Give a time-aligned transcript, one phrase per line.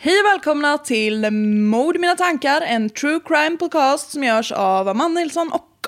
[0.00, 4.88] Hej och välkomna till Mord i mina tankar, en true crime podcast som görs av
[4.88, 5.86] Amanda Nilsson och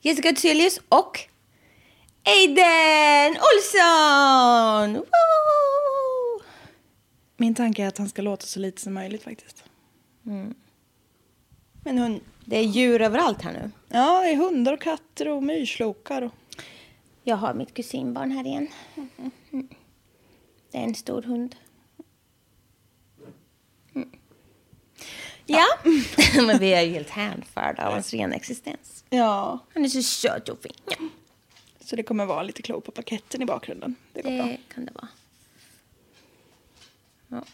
[0.00, 1.20] Jessica Thyselius och
[2.24, 5.04] Aiden Olsson!
[7.36, 9.64] Min tanke är att han ska låta så lite som möjligt faktiskt.
[11.82, 13.70] Men hon, det är djur överallt här nu.
[13.88, 16.32] Ja, det är hundar och katter och myrslokar och...
[17.22, 18.68] Jag har mitt kusinbarn här igen.
[19.50, 19.68] Mm.
[20.70, 21.56] Det är en stor hund.
[25.46, 25.66] Ja,
[26.34, 29.04] men vi är ju helt hänförda av hans rena existens.
[29.10, 30.72] Ja, Han är så söt och fin.
[30.86, 30.96] Ja,
[31.80, 33.94] så det kommer vara lite klo på paketten i bakgrunden.
[34.12, 34.46] Det går bra.
[34.46, 35.08] det kan det vara.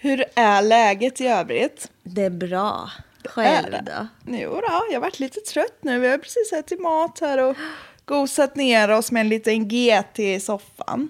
[0.00, 1.90] Hur är läget i övrigt?
[2.02, 2.90] Det är bra.
[3.24, 4.06] Själv Är då?
[4.26, 5.98] Jo då, jag har varit lite trött nu.
[5.98, 7.56] Vi har precis ätit mat här och
[8.04, 11.08] gosat ner oss med en liten GT i soffan.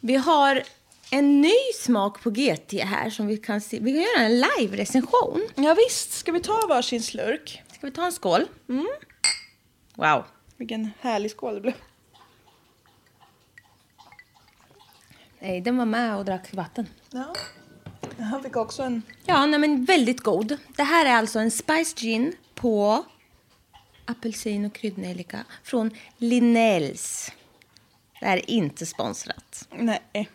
[0.00, 0.62] Vi har
[1.10, 3.78] en ny smak på GT här som vi kan se.
[3.80, 5.40] Vi kan göra en live-recension.
[5.54, 7.62] Ja, visst, ska vi ta varsin slurk?
[7.72, 8.46] Ska vi ta en skål?
[8.68, 8.86] Mm.
[9.94, 10.24] Wow.
[10.56, 11.74] Vilken härlig skål det blev.
[15.40, 16.88] Nej, den var med och drack vatten.
[17.10, 17.34] Ja.
[18.18, 19.02] Jag fick också en...
[19.26, 20.58] Ja, nej, men väldigt god.
[20.76, 23.04] Det här är alltså en spiced gin på
[24.04, 27.32] apelsin och kryddnejlika från Linnells.
[28.20, 29.68] Det här är inte sponsrat.
[29.76, 30.28] Nej.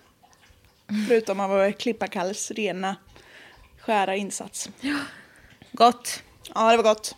[1.08, 2.96] Förutom av vår Klippakalls rena
[3.80, 4.70] skära insats.
[5.72, 6.24] Gott.
[6.54, 7.16] Ja, det var gott.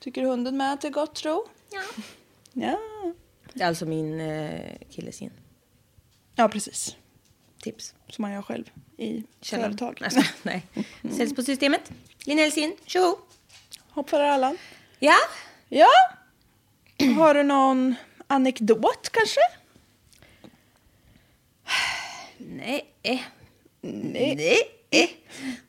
[0.00, 1.46] Tycker hunden med att det är gott, tro?
[1.70, 1.82] Ja.
[2.52, 2.78] Ja.
[3.52, 5.32] Det är alltså min eh, killes gin.
[6.34, 6.96] Ja, precis.
[7.62, 7.94] Tips.
[8.08, 10.02] Som man gör själv i företag.
[10.04, 10.66] Alltså, nej.
[11.16, 11.92] Säljs på systemet.
[12.24, 12.76] Linnells gin.
[12.86, 13.18] Tjoho!
[13.90, 14.58] Hopp för Allan.
[14.98, 15.16] Ja.
[15.68, 15.88] Ja.
[17.16, 17.94] Har du någon
[18.26, 19.40] anekdot kanske?
[22.58, 22.84] Nej.
[23.02, 23.20] Eh.
[23.80, 24.34] Nej.
[24.36, 25.16] Nej.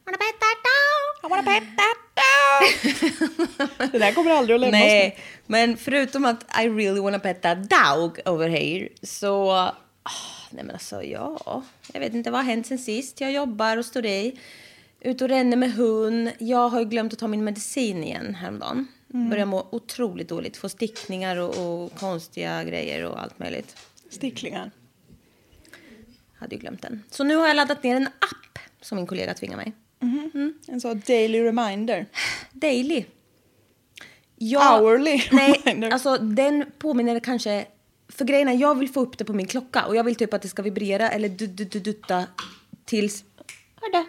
[0.05, 1.23] Wanna bet that down?
[1.23, 3.91] I wanna pet that dog.
[3.91, 5.17] det där kommer aldrig att lämna oss Nej,
[5.47, 9.51] men förutom att I really wanna pet that dog over here så...
[9.51, 9.73] ah,
[10.51, 11.63] nej men alltså ja,
[11.93, 13.21] jag vet inte vad har hänt sen sist.
[13.21, 14.39] Jag jobbar och står i.
[15.01, 16.31] Ut och ränner med hund.
[16.37, 18.87] Jag har glömt att ta min medicin igen häromdagen.
[19.07, 20.57] Börjar må otroligt dåligt.
[20.57, 23.75] Få stickningar och, och konstiga grejer och allt möjligt.
[24.09, 24.71] Sticklingar.
[26.39, 27.03] Hade ju glömt den.
[27.09, 29.73] Så nu har jag laddat ner en app som min kollega tvingar mig.
[30.67, 32.05] En sån daily reminder.
[32.51, 33.05] Daily.
[34.35, 35.89] Ja, Hourly Nej, reminder.
[35.91, 37.65] alltså den påminner kanske...
[38.09, 40.33] För grejen är, jag vill få upp det på min klocka och jag vill typ
[40.33, 42.25] att det ska vibrera eller du, du, du, dutta
[42.85, 43.23] tills...
[43.81, 44.05] Hörde?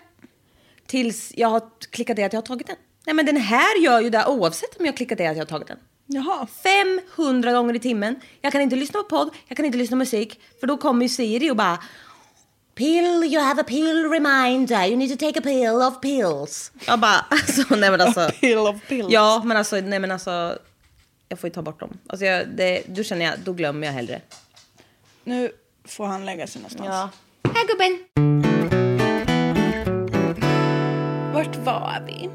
[0.87, 2.77] Tills jag har klickat det att jag har tagit den.
[3.07, 5.49] Nej men den här gör ju det oavsett om jag klickat det att jag har
[5.49, 5.79] tagit den.
[6.07, 6.47] Jaha.
[7.17, 8.21] 500 gånger i timmen.
[8.41, 10.41] Jag kan inte lyssna på podd, jag kan inte lyssna på musik.
[10.61, 11.79] För då kommer ju Siri och bara...
[12.81, 14.87] Pill, you have a pill reminder.
[14.87, 16.73] You need to take a pill of pills.
[16.87, 18.31] Jag bara, alltså nej men alltså.
[18.41, 19.07] Pill of pills.
[19.11, 20.59] Ja, men alltså, nej men alltså.
[21.29, 21.99] Jag får ju ta bort dem.
[22.07, 24.21] Alltså jag, det, då känner jag, då glömmer jag hellre.
[25.25, 25.51] Nu
[25.85, 26.89] får han lägga sig någonstans.
[26.89, 27.11] Ja.
[27.55, 27.99] Här gubben!
[31.35, 32.31] Vart var vi?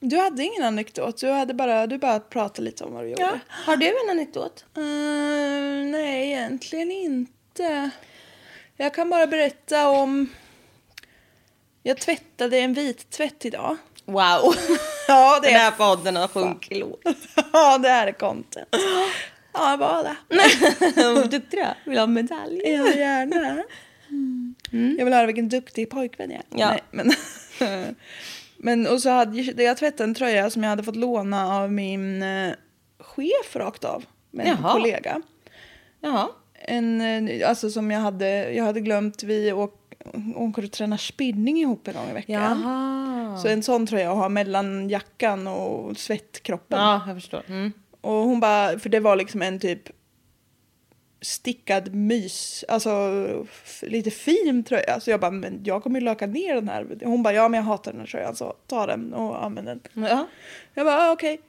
[0.00, 3.16] Du hade ingen anekdot, du, hade bara, du bara pratade lite om vad du Ja.
[3.26, 3.40] gjorde.
[3.48, 4.64] Har du en anekdot?
[4.76, 4.82] Eh,
[5.90, 7.32] nej, egentligen inte.
[8.76, 10.28] Jag kan bara berätta om...
[11.82, 13.76] Jag tvättade en vit tvätt idag.
[14.04, 14.54] Wow!
[15.08, 17.00] Ja, det Den här är, podden har sjunkit lågt.
[17.52, 18.68] ja, det här är content.
[19.52, 20.16] Ja, jag var det.
[21.14, 21.74] Vad duktig du är.
[21.86, 22.60] Vill ha en medalj?
[22.64, 23.64] Ja, gärna.
[24.98, 26.60] Jag vill höra vilken duktig pojkvän jag är.
[26.60, 26.70] Ja.
[26.70, 27.12] Nej, men,
[28.56, 31.72] men och så hade jag, jag tvättat en tröja som jag hade fått låna av
[31.72, 32.54] min eh,
[32.98, 34.04] chef rakt av.
[34.30, 34.72] Med en Jaha.
[34.72, 35.22] kollega.
[36.00, 36.28] Jaha.
[36.58, 39.94] En, eh, alltså som jag hade, jag hade glömt, vi åk,
[40.36, 42.42] åker och tränar spinning ihop en gång i veckan.
[42.42, 43.38] Jaha.
[43.38, 46.80] Så en sån tröja att ha mellan jackan och svettkroppen.
[46.80, 47.42] Ja, jag förstår.
[47.48, 47.72] Mm.
[48.00, 49.88] Och hon bara, för det var liksom en typ
[51.20, 52.90] stickad mys, alltså
[53.82, 55.00] lite fin tröja.
[55.00, 56.98] Så jag bara, men jag kommer ju löka ner den här.
[57.04, 59.80] Hon bara, ja men jag hatar den här tröjan så ta den och använd den.
[59.92, 60.26] Ja.
[60.74, 61.40] Jag bara, ah, okej.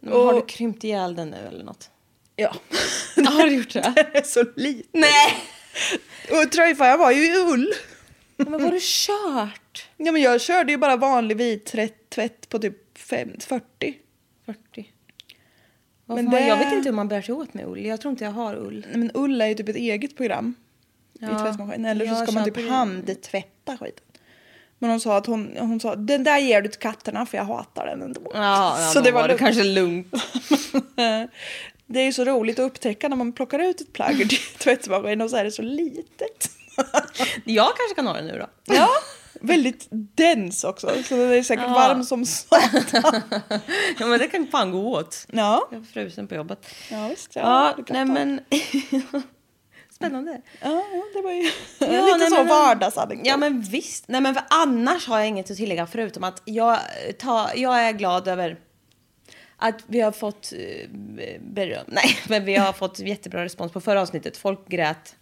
[0.00, 1.90] Men Har du krympt ihjäl den nu eller något?
[2.36, 2.54] Ja.
[3.26, 3.92] Har du gjort det?
[3.96, 5.00] Den är så liten.
[5.00, 5.36] Nej!
[6.44, 7.72] Och tröjfärgen var ju i ull.
[8.36, 9.88] Men vad har du kört?
[9.96, 11.64] Ja men jag körde ju bara vanlig vit
[12.10, 13.94] tvätt, på typ fem, 40.
[14.46, 14.92] 40.
[16.06, 17.84] Varför Men det- Jag vet inte hur man bär sig åt med ull.
[17.84, 18.86] Jag tror inte jag har ull.
[18.88, 20.54] Nej, Men ull är ju typ ett eget program
[21.14, 21.38] i Ja.
[21.38, 21.84] tvättmaskin.
[21.84, 24.04] Eller så Jag ska man typ handtvätta skiten.
[24.78, 27.44] Men hon sa att hon, hon sa den där ger du till katterna för jag
[27.44, 28.20] hatar den ändå.
[28.34, 29.38] Ja, ja så det var, det lugnt.
[29.40, 30.06] kanske lugnt.
[31.92, 35.20] det är ju så roligt att upptäcka när man plockar ut ett plagg ur tvättmaskinen
[35.20, 36.50] och så är det så litet.
[37.44, 38.74] Jag kanske kan ha det nu då.
[38.74, 38.88] ja,
[39.40, 40.86] väldigt dens också.
[41.04, 41.74] Så den är säkert Ja.
[41.74, 43.22] varm som satan.
[43.98, 45.26] Ja, men det kan fan gå åt.
[45.32, 46.66] Ja, Jag är frusen på jobbet.
[46.90, 47.36] ja visst.
[47.36, 47.42] Ja,
[47.76, 48.40] Ja, nej ta- men...
[49.94, 50.40] Spännande.
[50.60, 51.42] Ja, ja, det var ju
[51.78, 53.26] Ja, lite nej, så men- vardagsanekdot.
[53.26, 54.04] Ja men visst.
[54.08, 56.78] Nej men för annars har jag inget att tillägga förutom att jag,
[57.18, 58.58] tar, jag är glad över
[59.60, 60.88] att vi har fått eh,
[61.40, 61.84] beröm.
[61.88, 64.36] Nej, men vi har fått jättebra respons på förra avsnittet.
[64.36, 65.16] Folk grät.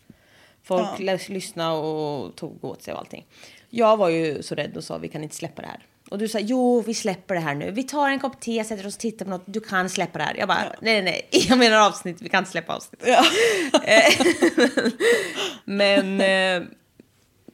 [0.62, 1.05] Folk Ja.
[1.12, 3.26] lys- lyssnade och tog åt sig av allting.
[3.70, 5.85] Jag var ju så rädd och sa vi kan inte släppa det här.
[6.11, 7.70] Och du sa jo vi släpper det här nu.
[7.70, 9.43] Vi tar en kopp te, sätter oss och tittar på något.
[9.46, 10.35] Du kan släppa det här.
[10.38, 11.46] Jag bara nej nej nej.
[11.49, 12.23] Jag menar avsnitt.
[12.23, 13.02] Vi kan inte släppa avsnitt.
[13.06, 13.25] Ja.
[15.64, 16.69] Men eh,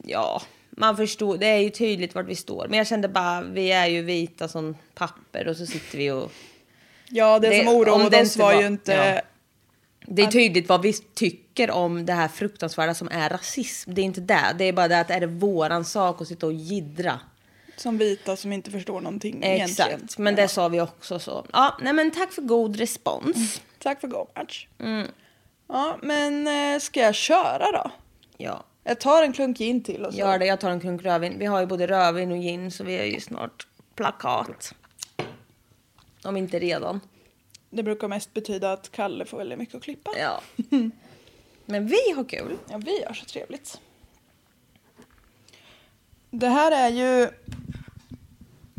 [0.03, 1.37] ja, man förstår.
[1.37, 2.67] Det är ju tydligt vart vi står.
[2.69, 6.31] Men jag kände bara, vi är ju vita som papper och så sitter vi och...
[7.09, 8.91] Ja, det, Det- som om oroade oss var, var- ju inte...
[8.93, 9.21] ja.
[10.07, 13.93] Det är tydligt vad vi tycker om det här fruktansvärda som är rasism.
[13.93, 14.55] Det är inte det.
[14.57, 17.19] Det är bara det att är det våran sak att sitta och gidra.
[17.77, 19.89] Som vita som inte förstår någonting Exakt.
[19.89, 20.07] egentligen.
[20.25, 21.45] Men det sa vi också så.
[21.53, 23.61] Ja, nej men tack för god respons.
[23.79, 24.67] Tack för god match.
[24.79, 25.07] Mm.
[25.67, 27.91] Ja, men eh, ska jag köra då?
[28.37, 30.19] Ja, Jag tar en klunk gin till och så.
[30.19, 30.45] gör det.
[30.45, 31.35] Jag tar en klunk rödvin.
[31.39, 34.73] Vi har ju både rödvin och gin så vi är ju snart plakat.
[36.25, 36.99] Om inte redan.
[37.69, 40.11] Det brukar mest betyda att Kalle får väldigt mycket att klippa.
[40.19, 40.41] Ja.
[41.65, 42.57] Men vi har kul.
[42.69, 43.81] Ja, vi gör så trevligt.
[46.29, 47.29] Det här är ju...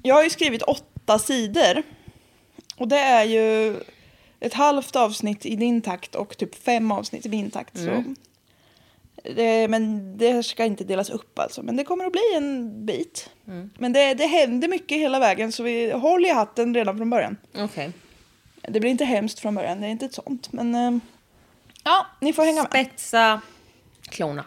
[0.03, 1.83] Jag har ju skrivit åtta sidor.
[2.77, 3.77] Och det är ju
[4.41, 7.79] ett halvt avsnitt i din takt och typ fem avsnitt i min takt.
[7.79, 8.05] Så.
[9.35, 11.63] Det, men det ska inte delas upp alltså.
[11.63, 13.31] Men det kommer att bli en bit.
[13.79, 17.37] Men det, det händer mycket hela vägen så vi håll i hatten redan från början.
[17.55, 17.93] Okej.
[18.63, 20.53] Det blir inte hemskt från början, det är inte ett sånt.
[20.53, 20.99] Men eh,
[21.85, 22.71] ja, ni får hänga med.
[22.71, 23.41] Spetsa
[24.03, 24.45] klona.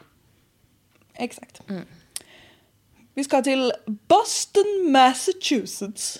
[1.13, 1.61] Exakt.
[3.13, 6.19] Vi ska till Boston, Massachusetts.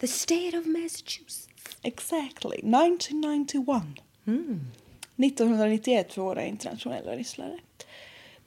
[0.00, 1.48] The state of Massachusetts.
[1.82, 2.56] Exactly.
[2.56, 3.82] 1991.
[5.16, 7.58] 1991 för våra internationella lyssnare.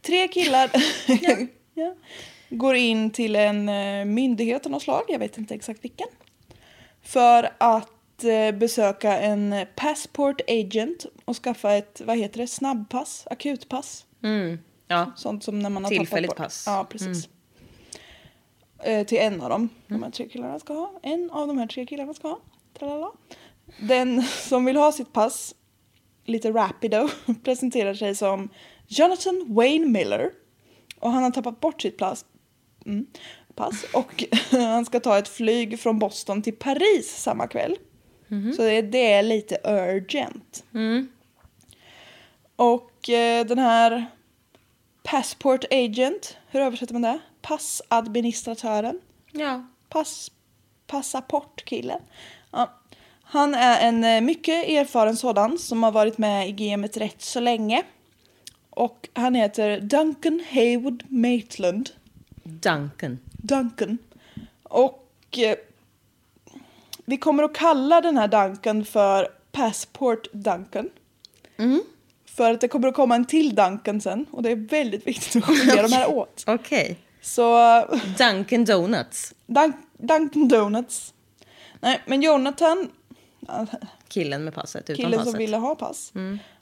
[0.06, 0.72] Tre killar
[1.74, 1.96] ja.
[2.50, 6.08] går in till en eh, myndighet av något slag, jag vet inte exakt vilken.
[7.02, 14.06] För att eh, besöka en passport agent och skaffa ett, vad heter det, snabbpass, akutpass.
[14.24, 14.60] Mm.
[14.88, 15.12] Ja.
[15.16, 16.68] Sånt som när man har Tillfälligt tappat pass.
[16.68, 16.78] Mm.
[16.78, 17.30] Ja, precis.
[18.84, 19.70] Eh, till en av dem.
[19.88, 21.00] De här tre killarna ska ha.
[21.04, 22.40] En av de här tre killarna ska ha.
[22.80, 23.12] Tralala.
[23.80, 25.56] Den som vill ha sitt pass,
[26.26, 27.10] lite rapido,
[27.44, 28.50] presenterar sig som
[28.88, 30.32] Jonathan Wayne Miller.
[31.00, 32.26] Och han har tappat bort sitt pass.
[32.86, 33.06] Mm,
[33.56, 33.86] pass.
[33.94, 37.78] Och han ska ta ett flyg från Boston till Paris samma kväll.
[38.56, 40.64] Så det, det är lite urgent.
[42.56, 44.06] Och eh, den här
[45.04, 47.20] Passport agent, hur översätter man det?
[47.42, 49.02] Passadministratören.
[49.32, 49.66] Ja.
[49.90, 50.32] Pass,
[50.88, 52.02] passaportkillen.
[52.52, 52.74] Ja.
[53.24, 57.40] Han är en eh, mycket erfaren sådan som har varit med i gamet rätt så
[57.40, 57.84] länge.
[58.76, 61.90] Och han heter Duncan Haywood Maitland.
[62.44, 63.20] Duncan.
[63.32, 63.98] Duncan.
[64.64, 65.56] Och eh,
[67.06, 70.90] vi kommer att kalla den här Duncan för Passport Duncan.
[72.26, 75.36] För att det kommer att komma en till Duncan sen och det är väldigt viktigt
[75.36, 76.44] att skilja de här åt.
[76.48, 76.98] Okej.
[77.22, 77.60] Så
[78.18, 79.34] Dunkin Donuts.
[79.48, 81.14] Dun- Dunkin Donuts.
[81.80, 82.90] Nej, men Jonathan,
[84.08, 85.32] Killen med passet, utan killen passet.
[85.32, 86.14] som ville ha pass.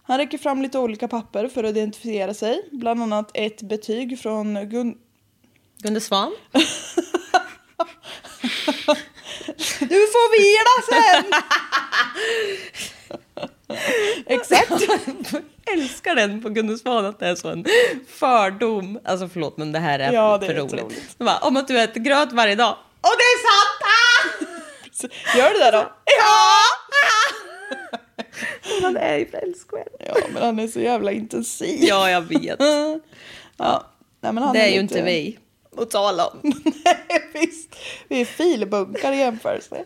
[0.04, 2.70] Han räcker fram lite olika papper för att identifiera sig.
[2.72, 4.96] Bland annat ett betyg från Gun...
[5.84, 6.36] Gunde Svan.
[9.80, 11.26] Du får vila sen!
[14.28, 14.72] Exakt.
[15.74, 17.66] älskar den på Gunde Svan att det är så en
[18.08, 19.00] fördom.
[19.06, 20.72] Alltså förlåt men det här är Ja, för är roligt.
[20.74, 21.18] jätteroligt.
[21.18, 22.78] Bara, om att du äter gröt varje dag.
[23.02, 23.80] Och det är sant!
[25.04, 25.38] Ah!
[25.38, 25.92] Gör du det då?
[26.06, 26.60] Ja!
[28.82, 29.88] Han är ju för älskvärd.
[30.00, 31.80] Ja, men han är så jävla intensiv.
[31.82, 32.60] Ja, jag vet.
[33.58, 33.84] Ja.
[34.20, 35.38] Nej, men han Det är ju lite- inte vi
[35.78, 36.40] att tala om.
[36.86, 37.76] Nej, visst.
[38.08, 39.86] Vi är filbunkar i jämförelse.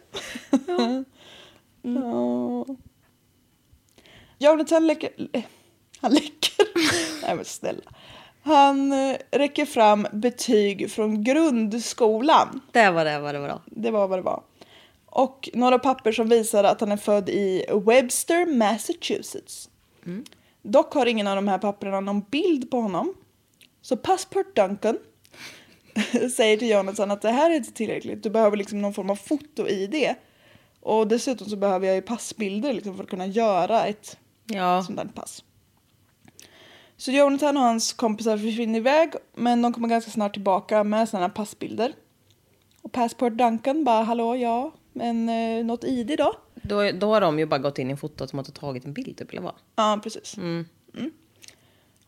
[1.82, 2.66] Ja.
[4.38, 5.10] Jonathan läcker...
[5.34, 5.44] eh,
[6.02, 6.54] Han läcker?
[7.26, 7.82] Nej men snälla.
[8.44, 12.62] Han eh, räcker fram betyg från grundskolan.
[12.72, 13.62] Det var det, var det bra.
[13.66, 14.44] Det var vad det var.
[15.18, 19.70] Och några papper som visar att han är född i Webster, Massachusetts.
[20.62, 23.14] Dock har ingen av de här papperna någon bild på honom.
[23.82, 24.98] Så Passport Duncan
[26.36, 28.24] säger till Jonathan att det här är inte tillräckligt.
[28.24, 30.16] Du behöver liksom någon form av foto i det.
[30.82, 34.84] Och dessutom så behöver jag ju passbilder liksom för att kunna göra ett Ja.
[34.84, 35.44] sånt där pass.
[36.98, 41.30] Så Jonathan och hans kompisar försvinner iväg men de kommer ganska snart tillbaka med sådana
[41.30, 41.94] passbilder.
[42.82, 46.34] Och Passport Duncan bara hallå ja, men eh, något ID då?
[46.56, 49.32] Då, då har de ju bara gått in i fotot och tagit en bild typ,
[49.32, 49.56] eller vad?
[49.76, 50.38] Ja, precis.
[50.38, 50.66] Mm.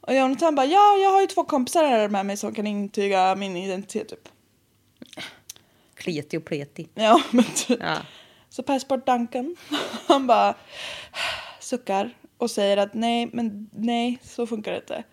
[0.01, 3.35] Och Jonathan bara ja, jag har ju två kompisar här med mig som kan intyga
[3.35, 4.29] min identitet typ.
[5.93, 6.87] Kleti och pleti.
[6.93, 7.79] Ja, men typ.
[7.81, 7.97] Ja.
[8.49, 9.55] Så Passport Duncan,
[10.07, 10.55] han bara
[11.59, 15.03] suckar och säger att nej, men nej, så funkar det inte.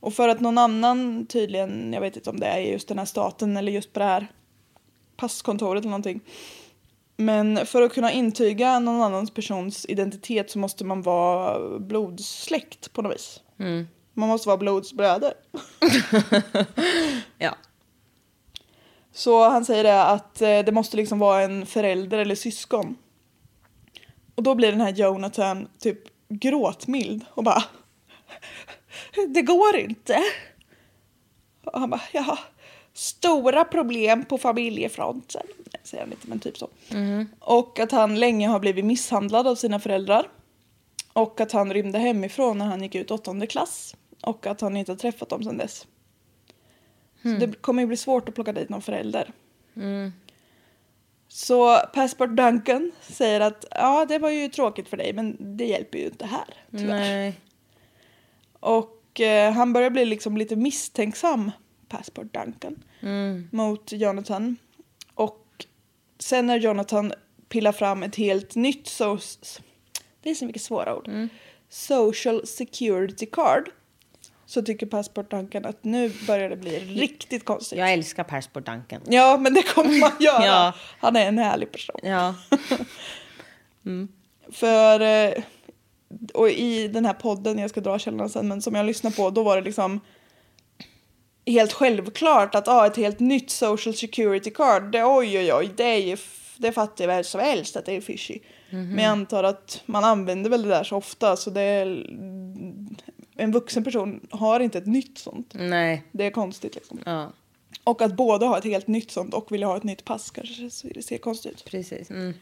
[0.00, 3.04] Och för att någon annan tydligen, jag vet inte om det är just den här
[3.04, 4.26] staten eller just på det här
[5.16, 6.20] passkontoret eller någonting.
[7.16, 13.02] Men för att kunna intyga någon annans persons identitet så måste man vara blodsläkt på
[13.02, 13.40] något vis.
[14.14, 15.32] Man måste vara blodsbröder.
[17.38, 17.56] Ja.
[19.12, 22.96] Så han säger det att eh, det måste liksom vara en förälder eller syskon.
[24.34, 27.64] Och då blir den här Jonathan typ gråtmild och bara
[29.28, 30.22] Det går inte.
[31.64, 32.38] Och han bara jag har
[32.96, 35.46] stora problem på familjefronten.
[35.82, 36.68] Säger han inte men typ så.
[37.38, 40.28] Och att han länge har blivit misshandlad av sina föräldrar.
[41.12, 43.96] Och att han rymde hemifrån när han gick ut åttonde klass.
[44.22, 45.86] Och att han inte har träffat dem sedan dess.
[47.22, 49.30] Så det kommer ju bli svårt att plocka dit någon förälder.
[51.28, 55.98] Så Passport Duncan säger att ja, det var ju tråkigt för dig men det hjälper
[55.98, 56.54] ju inte här.
[56.70, 56.98] Tyvärr.
[56.98, 57.40] Nej.
[58.60, 61.50] Och eh, han börjar bli liksom lite misstänksam,
[61.88, 62.84] Passport Duncan,
[63.50, 64.56] mot Jonathan.
[65.14, 65.66] Och
[66.18, 67.12] sen när Jonathan
[67.48, 69.18] pillar fram ett helt nytt so
[70.22, 71.08] det är så mycket svåra ord.
[71.68, 73.68] Social security card.
[74.46, 77.78] Så tycker Passport Duncan att nu börjar det bli riktigt konstigt.
[77.78, 79.00] Jag älskar Passport Duncan.
[79.06, 80.44] Ja, men det kommer man göra.
[80.44, 80.72] Ja.
[81.00, 81.96] Han är en härlig person.
[82.02, 82.34] Ja.
[84.52, 85.42] För, eh,
[86.34, 89.30] och i den här podden, jag ska dra källorna sen, men som jag lyssnar på,
[89.30, 90.00] då var det liksom
[91.46, 95.84] helt självklart att ah, ett helt nytt social security card, det, oj oj oj, det
[95.84, 96.16] är ju,
[96.56, 98.38] det fattar ju väl som helst att det är fishy.
[98.70, 101.86] Men jag antar att man använder väl det där så ofta så det är,
[103.36, 105.52] en vuxen person har inte ett nytt sånt.
[105.54, 106.02] Nej.
[106.12, 107.00] Det är konstigt liksom.
[107.06, 107.32] Ja,
[107.84, 110.70] Och att båda har ett helt nytt sånt och vill ha ett nytt pass kanske
[110.70, 111.64] ser konstigt ut.
[111.64, 112.10] precis.
[112.10, 112.34] Mm.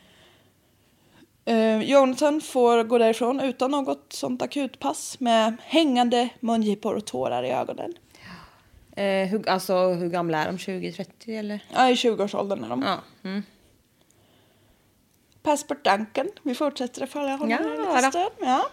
[1.45, 7.51] Eh, Jonathan får gå därifrån utan något sånt akutpass med hängande mungipor och tårar i
[7.51, 7.95] ögonen.
[8.97, 10.57] Eh, hur, alltså hur gamla är de?
[10.57, 11.07] 20-30
[11.39, 11.61] eller?
[11.73, 12.83] Ja, i 20-årsåldern är de.
[12.83, 12.99] Ja.
[13.25, 13.43] Mm.
[15.43, 17.97] Passport Duncan, vi fortsätter att följa honom Ja, här då.
[17.97, 18.31] lite stund.
[18.41, 18.67] Ja.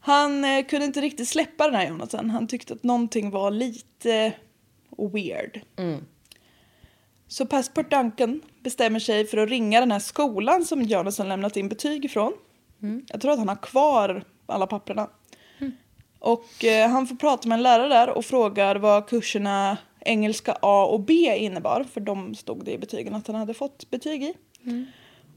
[0.00, 2.30] Han eh, kunde inte riktigt släppa den här Jonathan.
[2.30, 4.32] Han tyckte att någonting var lite
[5.12, 5.60] weird.
[7.28, 11.68] Så Passport Duncan bestämmer sig för att ringa den här skolan som Jonathan lämnat in
[11.68, 12.32] betyg ifrån.
[13.08, 15.10] Jag tror att han har kvar alla papperna.
[16.24, 20.84] Och eh, han får prata med en lärare där och frågar vad kurserna engelska A
[20.84, 21.84] och B innebar.
[21.92, 24.34] För de stod det i betygen att han hade fått betyg i.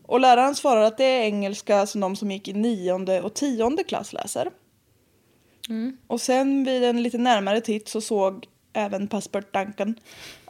[0.06, 3.84] Och läraren svarar att det är engelska som de som gick i nionde och tionde
[3.84, 4.52] klass läser.
[6.08, 10.00] Och sen vid en lite närmare titt så såg även Passport Duncan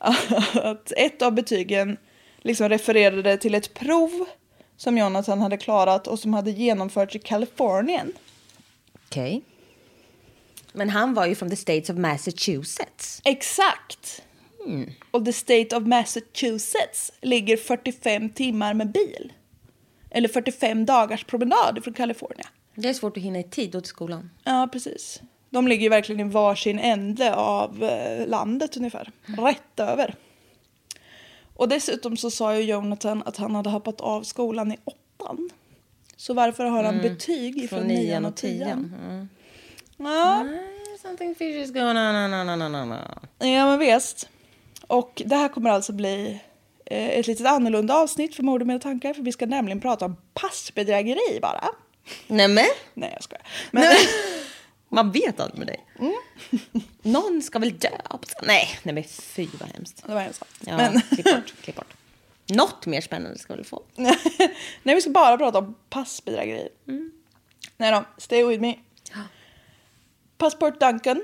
[0.54, 1.98] att ett av betygen
[2.38, 4.26] liksom refererade till ett prov
[4.76, 8.14] som Jonathan hade klarat och som hade genomförts i Kalifornien.
[9.06, 9.44] Okej.
[10.78, 13.22] Men han var ju från the states of Massachusetts.
[13.24, 14.24] Exakt!
[15.12, 19.34] Och the state of Massachusetts ligger 45 timmar med bil.
[20.10, 22.48] Eller 45 dagars promenad från Kalifornien.
[22.76, 24.30] Det är svårt att hinna i tid då till skolan.
[24.44, 25.22] Ja, precis.
[25.50, 29.12] De ligger ju verkligen i varsin ände av eh, landet ungefär.
[29.26, 30.16] Rätt över.
[31.54, 35.50] Och dessutom så sa ju Jonathan att han hade hoppat av skolan i åttan.
[36.18, 38.94] Så varför har han betyg ifrån Från nian och tian.
[39.04, 39.30] Mm.
[39.98, 40.46] Ja,
[41.02, 42.32] Something fishy is going on.
[42.32, 42.96] No, no, no, no.
[43.40, 44.30] ja, men visst.
[44.88, 46.40] Och det här kommer alltså bli
[46.86, 49.14] eh, ett litet annorlunda avsnitt för Mord och mina tankar.
[49.14, 51.70] För vi ska nämligen prata om passbedrägeri bara.
[52.28, 53.48] Nämen, Nej, jag skojar.
[53.72, 53.96] Men,
[54.90, 55.86] man vet aldrig med dig.
[56.00, 56.14] Mm.
[57.02, 57.90] Någon ska väl dö?
[58.44, 60.04] Nej, nej men fy vad hemskt.
[60.08, 60.48] det var sak.
[60.60, 61.94] Ja, Men, klipp bort, klipp bort.
[62.46, 63.84] Något mer spännande ska vi få.
[64.84, 66.70] Nej, vi ska bara prata om passbedrägeri.
[67.78, 68.76] Nej då, stay with me.
[70.38, 71.22] Passport Duncan.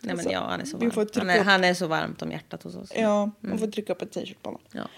[0.00, 1.06] Nej men ja, han är så varm.
[1.14, 2.92] Han är, han är så varmt om hjärtat hos oss.
[2.96, 4.62] Ja, man får trycka upp en t-shirt på honom.
[4.72, 4.88] Ja.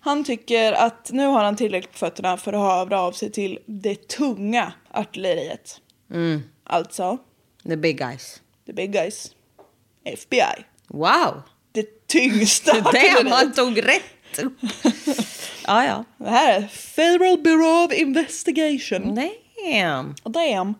[0.00, 3.58] Han tycker att nu har han tillräckligt på fötterna för att höra av sig till
[3.66, 5.80] det tunga artilleriet.
[6.64, 7.18] Alltså,
[7.62, 8.42] The big guys.
[8.66, 9.34] the big guys.
[10.04, 10.64] FBI.
[10.88, 11.42] Wow!
[11.72, 13.32] Det tyngsta Damn, artilleriet.
[13.32, 14.38] han tog rätt!
[15.66, 16.04] ja, ja.
[16.16, 19.14] Det här är Federal Bureau of Investigation.
[19.14, 20.14] Damn.
[20.24, 20.74] Damn.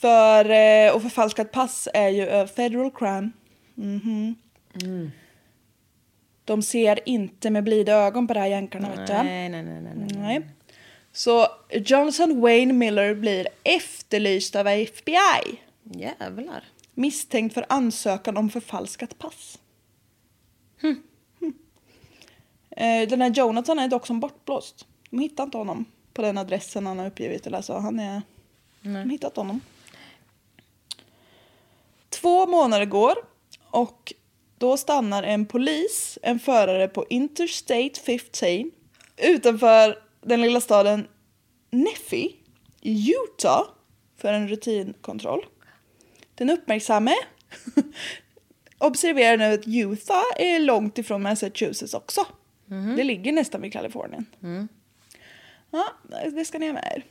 [0.00, 3.30] För eh, och förfalskat pass är ju a federal crime.
[3.74, 4.34] Mhm.
[6.44, 8.88] De ser inte med blida ögon på det här jänkarna.
[8.88, 9.92] Nej, nej, nej, nej.
[9.96, 10.08] nej.
[10.18, 10.50] Nej.
[11.12, 15.60] Så Johnson Wayne Miller blir efterlyst av FBI.
[15.82, 16.64] Jävlar.
[16.94, 19.58] Misstänkt för ansökan om förfalskat pass.
[20.80, 21.02] Hm.
[22.70, 24.86] Eh, Den här Jonathan är dock som bortblåst.
[25.10, 27.46] De hittar inte honom på den adressen han har uppgivit.
[27.46, 28.22] Eller så han är...
[28.80, 29.60] De har hittat honom.
[32.20, 33.14] Två månader går
[33.70, 34.12] och
[34.58, 38.70] då stannar en polis en förare på Interstate 15
[39.16, 41.08] utanför den lilla staden
[41.70, 42.32] Neffy
[42.80, 43.62] i Utah
[44.16, 45.46] för en rutinkontroll.
[46.34, 47.14] Den uppmärksamme
[48.78, 52.26] observerar nu att Utah är långt ifrån Massachusetts också.
[52.96, 54.26] Det ligger nästan vid Kalifornien.
[55.70, 55.84] Ja,
[56.30, 57.04] det ska ni ha med er.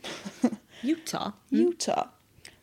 [0.81, 1.31] Utah.
[1.49, 2.07] Utah.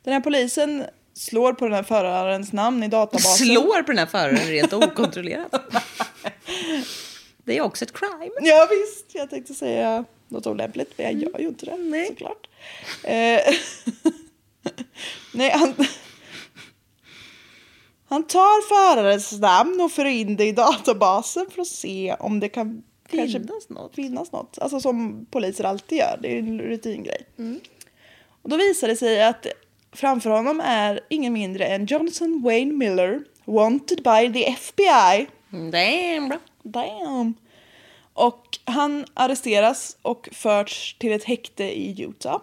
[0.02, 3.46] Den här polisen slår på den här förarens namn i databasen.
[3.46, 5.54] Slår på den här föraren rent okontrollerat.
[7.44, 8.32] Det är också ett crime.
[8.40, 12.06] Ja visst, jag tänkte säga något olämpligt men jag gör ju inte det Nej.
[12.06, 12.48] såklart.
[13.04, 13.40] Eh,
[15.32, 15.74] Nej, han...
[18.08, 22.48] Han tar förarens namn och för in det i databasen för att se om det
[22.48, 23.94] kan kanske Finnas något.
[23.94, 24.58] finnas något.
[24.58, 27.26] Alltså som poliser alltid gör, det är en rutingrej.
[28.42, 29.46] Och då visar det sig att
[29.92, 35.26] framför honom är ingen mindre än Johnson Wayne Miller, wanted by the FBI.
[35.50, 36.38] Damn bra.
[36.62, 37.34] Damn.
[38.14, 42.40] Och han arresteras och förts till ett häkte i Utah.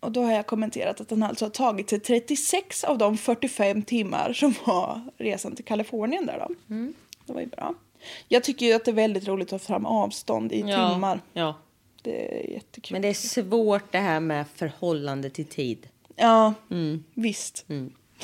[0.00, 3.82] Och då har jag kommenterat att han alltså har tagit sig 36 av de 45
[3.82, 6.54] timmar som var resan till Kalifornien där då.
[7.26, 7.74] Det var ju bra.
[8.28, 11.20] Jag tycker ju att det är väldigt roligt att ta fram avstånd i timmar.
[11.32, 11.54] Ja.
[12.04, 12.94] Det är jättekul.
[12.94, 15.88] Men det är svårt det här med förhållande till tid.
[16.16, 16.54] Ja,
[17.14, 17.66] visst.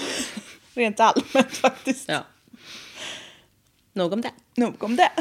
[0.75, 2.09] Rent allmänt faktiskt.
[2.09, 2.25] Ja.
[3.93, 4.31] Nog om det.
[4.55, 5.11] Nog om det.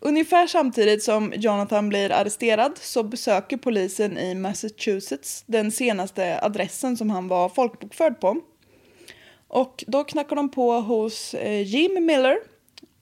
[0.00, 7.10] Ungefär samtidigt som Jonathan blir arresterad så besöker polisen i Massachusetts den senaste adressen som
[7.10, 8.40] han var folkbokförd på.
[9.48, 12.38] Och då knackar de på hos eh, Jim Miller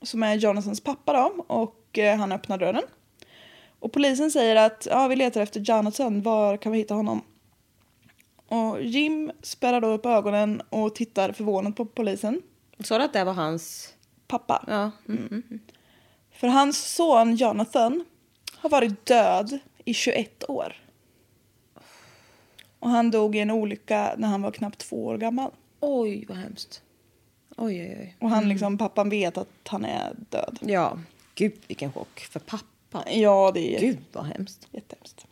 [0.03, 2.83] som är Jonathans pappa då och eh, han öppnar dörren.
[3.85, 7.23] Och polisen säger att ja, vi letar efter Jonathan, var kan vi hitta honom?
[8.49, 12.43] Och Jim spärrar då upp ögonen och tittar förvånat på polisen.
[12.81, 13.95] Sa du att det var hans...
[14.27, 14.65] Pappa.
[14.67, 14.91] Ja.
[15.09, 15.61] Mm.
[16.33, 18.05] För hans son Jonathan
[18.57, 20.77] har varit död i 21 år.
[22.79, 25.51] Och han dog i en olycka när han var knappt två år gammal.
[25.81, 26.83] Oj, vad hemskt.
[27.57, 28.17] Oj, oj, oj.
[28.21, 30.59] Och han liksom, pappan vet att han är död.
[30.61, 30.99] Ja,
[31.35, 32.74] gud vilken chock för pappa.
[33.07, 34.69] Ja, det är Gud vad hemskt.
[34.73, 35.27] jättehemskt.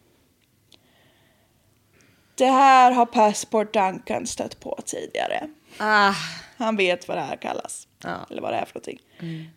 [2.35, 5.49] Det här har Passport Duncan stött på tidigare.
[5.79, 6.15] Ah,
[6.57, 7.89] Han vet vad det här kallas.
[8.05, 8.27] Ja.
[8.31, 9.01] Eller vad det är för någonting.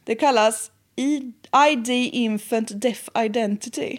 [0.04, 1.32] Det kallas I-
[1.70, 3.98] ID Infant Deaf Identity.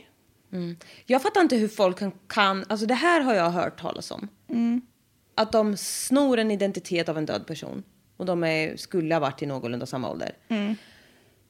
[1.06, 2.64] Jag fattar inte hur folk kan, kan...
[2.68, 4.28] Alltså det här har jag hört talas om.
[5.34, 7.82] Att de snor en identitet av en död person.
[8.16, 10.32] Och de är, skulle ha varit i någorlunda samma ålder.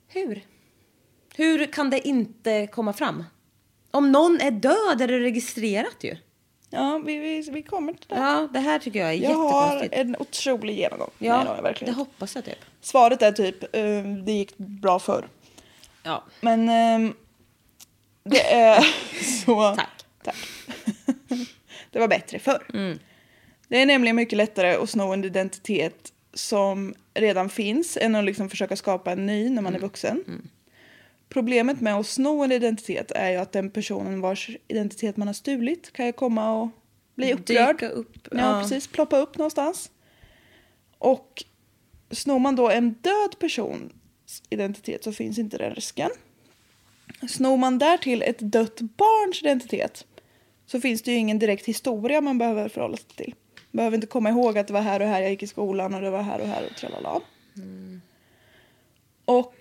[0.08, 0.42] Hur?
[1.37, 3.25] Hur kan det inte komma fram?
[3.90, 6.16] Om någon är död är det registrerat ju.
[6.70, 8.14] Ja, vi, vi, vi kommer till det.
[8.16, 9.94] Ja, det här tycker jag är jag har jättekonstigt.
[9.94, 11.11] en otrolig genomgång.
[11.18, 11.94] Ja, Nej, har jag verkligen.
[11.94, 12.59] det hoppas jag typ.
[12.81, 15.29] Svaret är typ, eh, det gick bra förr.
[16.03, 16.25] Ja.
[16.40, 17.14] Men ehm,
[18.25, 18.81] det är
[19.44, 19.75] så...
[19.77, 20.05] Tack.
[20.25, 20.37] Tack.
[21.90, 22.66] det var bättre förr.
[22.75, 22.99] Mm.
[23.68, 28.51] Det är nämligen mycket lättare att sno en identitet som redan finns än att liksom
[28.51, 29.75] försöka skapa en ny när man Mm.
[29.75, 30.25] är vuxen.
[31.28, 35.34] Problemet med att sno en identitet är ju att den personen vars identitet man har
[35.34, 36.68] stulit kan ju komma och
[37.14, 37.76] bli upprörd.
[37.76, 38.60] Dyka upp, Ja, ja.
[38.62, 38.86] precis.
[38.86, 39.90] Ploppa upp någonstans.
[40.98, 41.44] Och
[42.10, 43.92] snor man då en död persons
[44.50, 46.10] identitet så finns inte den risken.
[47.28, 50.06] Snor man därtill ett dött barns identitet
[50.66, 53.34] så finns det ju ingen direkt historia man behöver förhålla sig till.
[53.70, 55.94] Man behöver inte komma ihåg att det var här och här jag gick i skolan
[55.94, 57.20] och det var här och här och tralala.
[59.24, 59.54] Och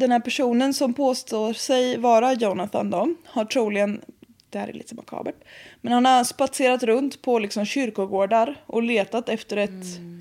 [0.00, 4.00] den här personen som påstår sig vara Jonathan då har troligen,
[4.50, 5.36] det här är lite makabert,
[5.80, 9.70] men han har spatserat runt på liksom kyrkogårdar och letat efter ett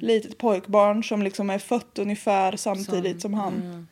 [0.01, 3.87] litet pojkbarn som liksom är fött ungefär samtidigt som han.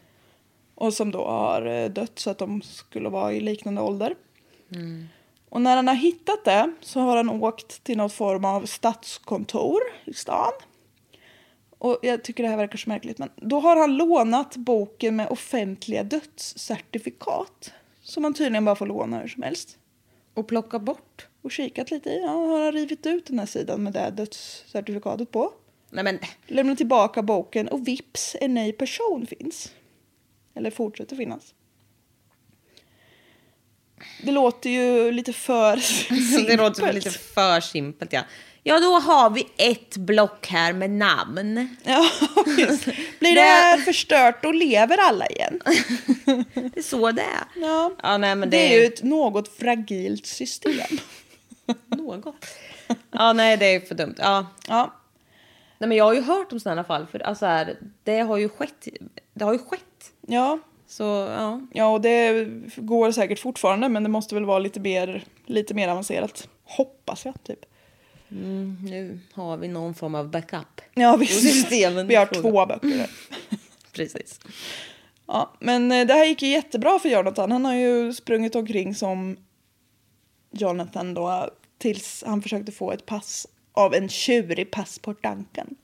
[0.76, 4.16] Och som då har eh, dött så att de skulle vara i liknande ålder.
[5.50, 9.80] Och när han har hittat det så har han åkt till något form av stadskontor
[10.06, 10.52] i stan.
[11.80, 13.18] Och jag tycker det här verkar så märkligt.
[13.18, 17.74] Men då har han lånat boken med offentliga dödscertifikat.
[18.02, 19.78] Som man tydligen bara får låna hur som helst.
[20.34, 21.28] Och plocka bort.
[21.42, 22.22] Och kikat lite i.
[22.22, 25.54] Ja, har han rivit ut den här sidan med det dödscertifikatet på.
[25.90, 29.72] Nej men, Lämnat tillbaka boken och vips en ny person finns.
[30.56, 31.54] Eller fortsätter finnas.
[34.24, 35.76] Det låter ju lite för
[36.48, 36.96] det låter simpelt.
[36.96, 38.22] lite för simpelt ja.
[38.68, 41.76] Ja, då har vi ett block här med namn.
[41.84, 42.06] Ja,
[42.58, 42.86] visst.
[43.20, 45.62] Blir det förstört då lever alla igen.
[46.54, 47.62] Det är så det är.
[47.62, 47.92] Ja.
[48.04, 50.98] Ja, nej, men det, det, är ju ett något fragilt system.
[51.98, 52.46] något.
[53.12, 54.16] Ja, nej, det är för dumt.
[54.18, 54.46] Ja.
[54.68, 54.94] Ja,
[55.78, 57.08] Nej, men jag har ju hört om sådana fall.
[57.12, 58.88] För alltså här, det har ju skett.
[59.34, 60.12] Det har ju skett.
[60.28, 61.62] ja, Så ja.
[61.74, 65.88] ja och det går säkert fortfarande men det måste väl vara lite mer, lite mer
[65.88, 66.48] avancerat.
[66.64, 67.66] Hoppas jag, typ.
[68.30, 70.82] Nu har vi någon form av backup.
[70.94, 71.72] Ja, visst.
[71.72, 73.10] Vi har två böcker.
[73.94, 74.40] Precis.
[75.26, 77.52] Ja, men eh, det här gick ju jättebra för Jonathan.
[77.52, 79.38] Han har ju sprungit omkring som
[80.52, 85.76] Jonathan då tills han försökte få ett pass av en tjurig passport Duncan.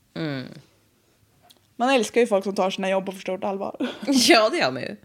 [1.76, 3.76] Man älskar ju folk som tar sina jobb på för stort allvar.
[4.08, 4.96] Ja, det gör man ju.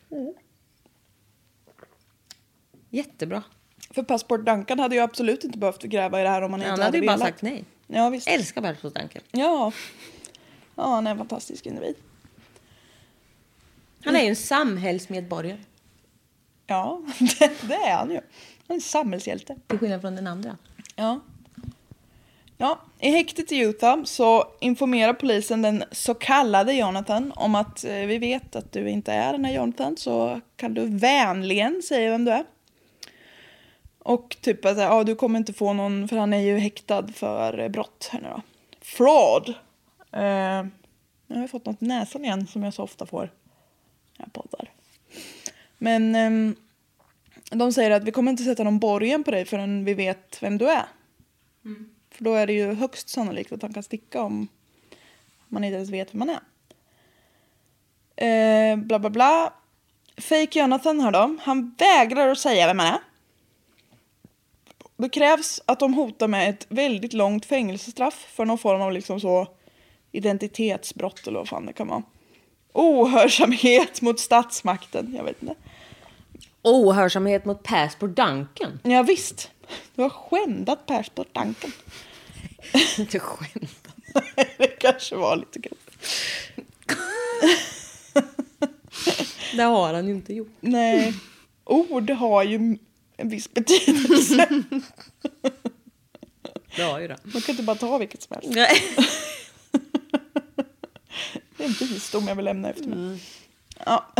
[2.91, 3.43] Jättebra.
[3.91, 6.71] För passport Duncan hade ju absolut inte behövt gräva i det här om han Han
[6.71, 7.29] inte hade ju bara velat.
[7.29, 7.65] sagt nej.
[7.87, 8.29] Ja, visst.
[8.29, 9.23] Älskar Bertilsdanken.
[9.31, 9.73] Ja.
[10.75, 11.95] ja, han är en fantastisk individ.
[14.05, 15.59] Han är ju en samhällsmedborgare.
[16.67, 18.15] Ja, det, det är han ju.
[18.17, 18.23] Han
[18.69, 19.57] är en samhällshjälte.
[19.67, 20.57] Till skillnad från den andra.
[20.97, 21.21] Ja.
[22.61, 27.93] Ja, i häktet i Utah så informerar polisen den så kallade Jonathan om att eh,
[27.93, 32.25] vi vet att du inte är den här Jonathan så kan du vänligen säga vem
[32.25, 32.45] du är.
[34.09, 37.59] Och typ att ja, du kommer inte få någon, för han är ju häktad för
[37.59, 38.43] eh, brott här nu då.
[38.81, 39.49] Fraud.
[40.13, 40.67] Eh,
[41.27, 43.31] jag har fått något i näsan igen som jag så ofta får
[44.17, 44.71] när jag poddar.
[45.79, 46.57] Men ehm,
[47.51, 50.59] de säger att vi kommer inte sätta någon borgen på dig förrän vi vet vem
[50.59, 50.87] du är.
[52.11, 54.49] För då är det ju högst sannolikt att han kan sticka om
[55.49, 56.41] man inte ens vet vem man är.
[58.73, 59.53] Eh, bla bla bla.
[60.17, 61.37] Fake Jonathan här då.
[61.41, 63.08] Han vägrar att säga vem han är.
[64.99, 69.21] Det krävs att de hotar med ett väldigt långt fängelsestraff för någon form av liksom
[69.21, 69.47] så
[70.13, 72.03] identitetsbrott eller vad fan det kan vara.
[72.73, 75.15] Ohörsamhet mot statsmakten.
[75.17, 75.55] Jag vet inte.
[76.63, 78.81] Ohörsamhet mot Passport Duncan.
[78.83, 79.51] Ja, visst.
[79.95, 81.73] Du har skändat Persbrandt Duncan.
[82.99, 83.89] Inte skämt.
[84.59, 85.91] det kanske var lite grovt.
[89.57, 90.57] Det har han ju inte gjort.
[90.61, 91.15] Nej.
[91.65, 92.79] Ord har ju
[93.19, 94.49] en viss betydelse.
[96.79, 97.09] Har ju.
[97.09, 98.51] Man kan inte bara ta vilket som helst.
[98.51, 98.83] Nej.
[101.57, 103.23] Det är en visdom jag vill lämna efter mig.
[103.85, 104.13] Ja.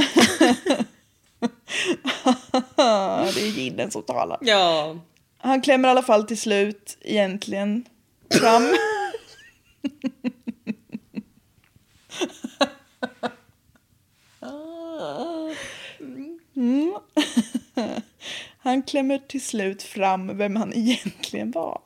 [3.35, 4.39] det är ginen som talar.
[4.41, 4.97] Ja.
[5.39, 7.85] Han klämmer i alla fall till slut egentligen
[8.31, 8.75] fram.
[18.69, 18.79] Mm.
[18.79, 21.81] Han klämmer till slut fram vem han egentligen var.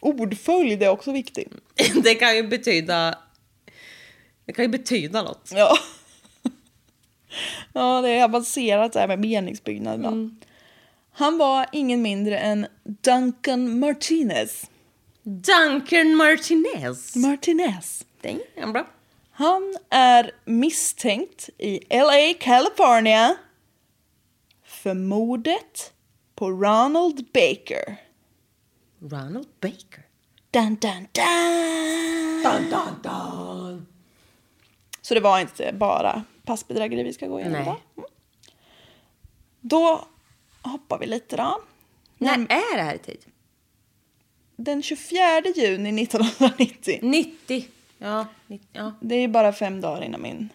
[0.00, 1.52] Ordföljd är också viktigt.
[2.04, 3.18] Det kan ju betyda...
[4.44, 5.50] Det kan ju betyda något.
[5.54, 5.78] Ja.
[7.72, 10.44] ja, det är avancerat det här med meningsbyggnad ibland.
[11.12, 14.70] Han var ingen mindre än Duncan Martinez.
[15.22, 17.16] Duncan Martinez.
[17.16, 18.04] Martinez.
[18.54, 18.86] Är bra.
[19.32, 23.36] Han är misstänkt i LA, California
[24.82, 25.92] för mordet
[26.34, 27.96] på Ronald Baker.
[28.98, 30.02] Ronald Baker.
[30.50, 32.42] Dun, dun, dun.
[32.42, 33.86] Dun, dun, dun.
[35.02, 37.62] Så det var inte bara passbedrägeri vi ska gå igenom Nej.
[37.62, 37.80] idag.
[37.96, 38.08] Mm.
[39.60, 40.04] Då
[40.62, 41.60] hoppar vi lite då.
[42.18, 43.24] När är det här i tid?
[44.56, 45.18] Den 24
[45.56, 46.98] juni 1990.
[47.02, 47.68] 90.
[47.98, 48.68] Ja, 90.
[48.72, 48.92] ja.
[49.00, 50.48] Det är bara fem dagar innan min...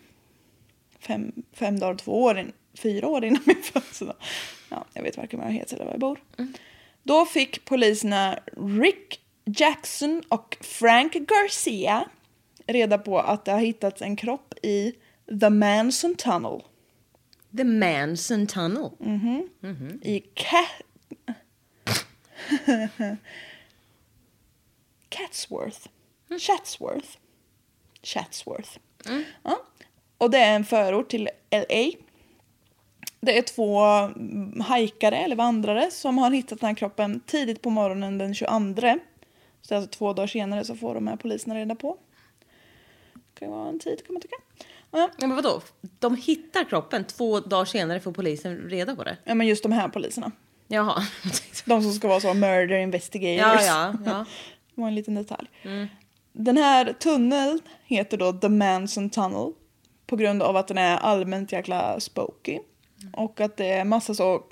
[1.00, 4.16] Fem, fem dagar två år, in, fyra år innan min födelsedag.
[4.70, 6.20] Ja, jag vet varken vad jag heter eller var jag bor.
[7.04, 8.40] Då fick poliserna
[8.82, 12.10] Rick Jackson och Frank Garcia
[12.68, 14.94] reda på att det har hittats en kropp i
[15.40, 16.62] The Manson Tunnel
[17.58, 18.90] The Manson Tunnel.
[20.02, 20.68] i Ca-
[25.12, 25.88] Chatsworth.
[26.40, 27.08] Chatsworth.
[28.04, 28.78] Chatsworth.
[29.44, 29.60] Ja.
[30.18, 31.92] Och det är en förort till LA.
[33.19, 37.69] Det är två mm, hajkare eller vandrare som har hittat den här kroppen tidigt på
[37.69, 38.99] morgonen den 22.
[39.62, 41.97] Så alltså två dagar senare så får de här poliserna reda på.
[43.13, 44.36] Det kan ju vara en tid kan man tycka.
[44.91, 45.62] Ja, men vadå?
[45.99, 49.17] De hittar kroppen, två dagar senare får polisen reda på det.
[49.23, 50.32] ja, men just de här poliserna.
[50.67, 51.03] Jaha.
[51.65, 53.62] De som ska vara så murder investigators.
[53.65, 54.25] Ja, ja, ja.
[54.75, 55.47] Det var en liten detalj.
[56.34, 59.53] Den här tunneln heter då The Manson Tunnel.
[60.08, 62.60] På grund av att den är allmänt jäkla spooky.
[63.14, 64.44] Och att det är massa så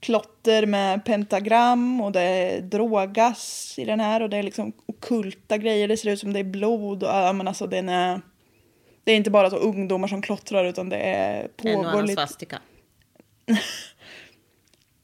[0.00, 5.88] klotter med pentagram och det drogas i den här och det är liksom okulta grejer.
[5.88, 8.20] Det ser ut som det är blod och ja, men alltså den är...
[9.04, 12.06] Det är inte bara så ungdomar som klottrar utan det är En och pågår annan
[12.06, 12.22] lite...
[12.22, 12.58] svastika.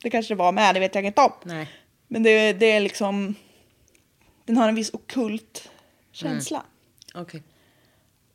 [0.02, 1.32] Det kanske det var med, det vet jag inte om.
[1.44, 1.68] Nej.
[2.08, 3.34] Men det, det är liksom...
[4.44, 5.70] Den har en viss okult
[6.12, 6.62] känsla.
[7.14, 7.42] Okej.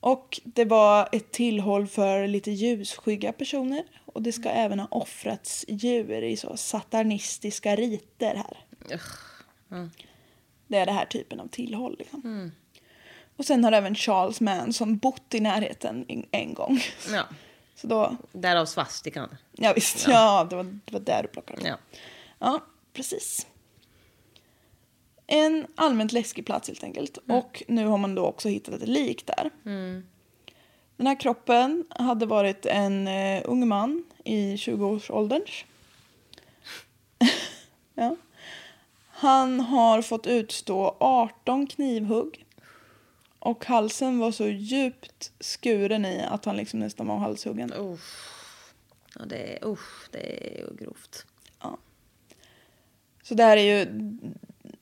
[0.05, 3.83] Och det var ett tillhåll för lite ljusskygga personer.
[4.05, 8.57] Och det ska även ha offrats djur i så satanistiska riter här.
[10.67, 11.95] Det är det här typen av tillhåll.
[11.99, 12.51] Liksom.
[13.37, 16.79] Och sen har även Charles Manson bott i närheten en- gång.
[17.11, 17.23] Ja.
[17.75, 19.37] Så då, Därav svastikan.
[19.51, 21.67] ja visst, ja, det, var, det var där du plockade dem.
[21.69, 21.77] Ja.
[22.39, 22.59] Ja,
[22.93, 23.47] precis.
[25.27, 27.17] En allmänt läskig plats helt enkelt.
[27.27, 29.51] Och nu har man då också hittat ett lik där.
[30.97, 35.65] Den här kroppen hade varit en eh, ung man i 20-årsålderns.
[37.93, 38.15] ja.
[39.09, 42.45] Han har fått utstå 18 knivhugg.
[43.39, 47.73] Och halsen var så djupt skuren i att han liksom nästan var halshuggen.
[49.15, 51.25] Ja, det är, usch, det är grovt.
[53.23, 53.87] Så det här är ju...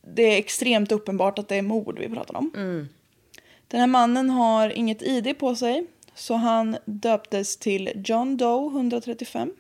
[0.08, 2.52] Det är extremt uppenbart att det är mord vi pratar om.
[3.68, 5.88] Den här mannen har inget ID på sig.
[6.16, 9.54] Så han döptes till John Doe 135.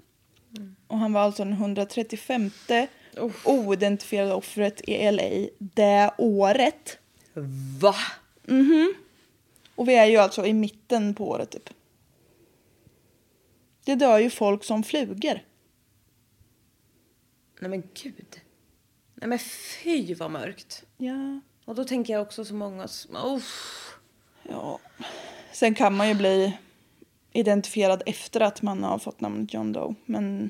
[0.88, 2.52] Och han var alltså den 135
[3.46, 6.98] oidentifierade offret i LA det året.
[7.80, 7.96] Va?
[9.76, 11.70] Och vi är ju alltså i mitten på året typ.
[13.86, 15.40] Det dör ju folk som flugor.
[17.60, 18.42] Nej men gud.
[19.24, 20.84] Nej men fy vad mörkt.
[20.98, 21.40] Ja.
[21.66, 22.88] Och då tänker jag också så många...
[22.88, 23.42] som-.
[24.44, 24.80] Ja.
[25.52, 26.58] Sen kan man ju bli
[27.32, 29.96] identifierad efter att man har fått namnet John Doe.
[30.06, 30.50] Men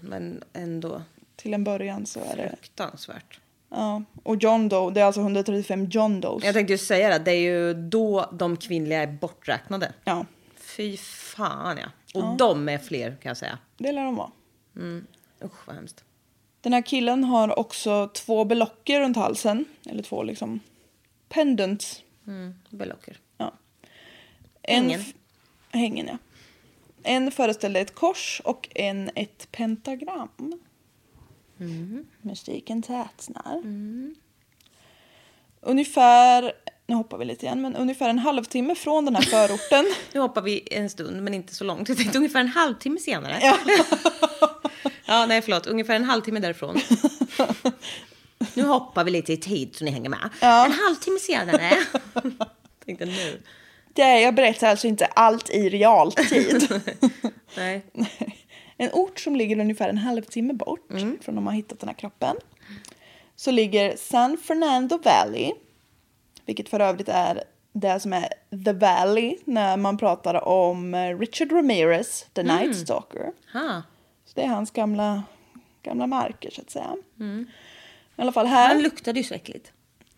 [0.00, 1.02] Men ändå
[1.36, 2.48] till en början så är det...
[2.48, 3.40] fruktansvärt.
[3.68, 4.02] Ja.
[4.22, 6.44] Och John Doe, det är alltså 135 John Does.
[6.44, 9.92] Jag tänkte ju säga det, det är ju då de kvinnliga är borträknade.
[10.04, 12.20] Ja, Fy fan ja.
[12.20, 13.58] Och de är fler kan jag säga.
[13.78, 14.30] det lär de vara.
[15.44, 16.04] Usch vad hemskt.
[16.64, 19.64] Den här killen har också två belocker runt halsen.
[19.86, 20.60] Eller två liksom
[21.28, 22.02] pendants.
[22.70, 23.18] Belocker.
[23.38, 23.52] Ja.
[24.62, 25.04] En Hängen.
[25.70, 26.18] Hängen, ja.
[27.02, 30.60] En föreställde ett kors och en ett pentagram.
[32.20, 33.62] Mystiken tätnar.
[35.60, 36.52] Ungefär,
[36.86, 39.84] nu hoppar vi lite igen, men ungefär en halvtimme från den här förorten.
[40.12, 41.88] Nu hoppar vi en stund, men inte så långt.
[41.88, 43.38] Jag tänkte ungefär en halvtimme senare.
[43.42, 43.58] Ja,
[45.06, 45.66] ja nej förlåt.
[45.66, 46.80] Ungefär en halvtimme därifrån.
[48.54, 50.30] Nu hoppar vi lite i tid så ni hänger med.
[50.40, 51.70] En halvtimme senare.
[52.84, 53.42] tänkte nu.
[53.92, 56.82] det är, jag berättar alltså inte allt i realtid.
[57.56, 57.82] Nej.
[58.76, 60.88] En ort som ligger ungefär en halvtimme bort
[61.20, 62.36] från de har hittat den här kroppen.
[63.36, 65.52] Så ligger San Fernando Valley.
[66.46, 68.28] Vilket för övrigt är det som är
[68.64, 73.32] The Valley när man pratar om eh, Richard Ramirez, The Night Stalker.
[73.52, 73.82] Ha.
[74.34, 75.22] Så det är hans gamla,
[75.82, 76.96] gamla marker så att säga.
[78.16, 78.68] I alla fall här.
[78.68, 79.72] Han luktade ju så äckligt.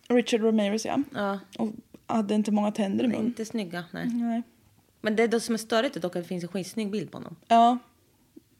[0.08, 0.98] Richard Ramirez ja.
[1.14, 1.38] Ja.
[1.58, 1.68] Och
[2.06, 3.26] hade inte många tänder i mun.
[3.26, 4.06] Inte snygga, nej.
[4.06, 4.42] Nej.
[5.00, 7.18] Men det, det som är störigt är dock att det finns en skitsnygg bild på
[7.18, 7.36] honom.
[7.48, 7.78] Ja.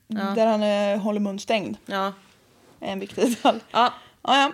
[0.08, 1.76] Där han eh, håller mun stängd.
[1.86, 2.12] Ja.
[2.80, 3.60] är en viktig detalj.
[3.70, 3.92] Ja.
[4.22, 4.52] Ja, ja.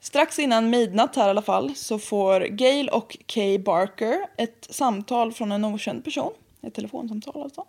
[0.00, 5.32] Strax innan midnatt här i alla fall så får Gail och Kay Barker ett samtal
[5.32, 6.32] från en okänd person.
[6.62, 7.64] Ett telefonsamtal alltså.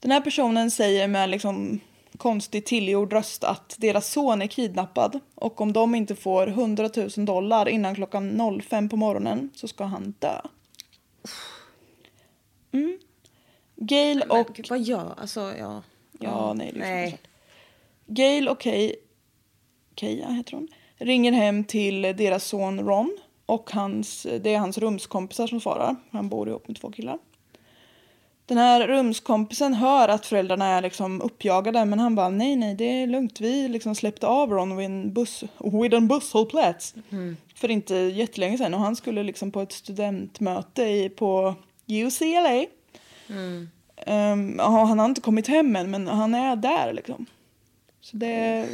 [0.00, 1.80] Den här personen säger med liksom
[2.16, 7.26] konstigt tillgjord röst att deras son är kidnappad och om de inte får 100 000
[7.26, 10.40] dollar innan klockan 05 på morgonen så ska han dö.
[12.72, 12.98] Mm.
[13.76, 14.54] Gail Men och...
[14.54, 15.14] gud, vad gör...
[15.16, 15.82] Alltså, ja.
[16.18, 17.18] Ja, nej, det är nej.
[18.06, 18.94] Gail och Kay,
[19.96, 25.46] Keia heter hon, ringer hem till deras son Ron och hans, det är hans rumskompisar
[25.46, 25.96] som svarar.
[26.10, 27.18] Han bor ihop med två killar.
[28.50, 32.84] Den här rumskompisen hör att föräldrarna är liksom uppjagade men han bara nej nej det
[32.84, 35.44] är lugnt vi liksom släppte av Ron vid en, buss,
[35.82, 36.94] vid en busshållplats
[37.54, 41.54] för inte jättelänge sedan och han skulle liksom på ett studentmöte i, på
[41.86, 42.64] UCLA.
[43.96, 47.26] Ehm, ja, han har inte kommit hem än men han är där liksom.
[48.00, 48.68] Så det är,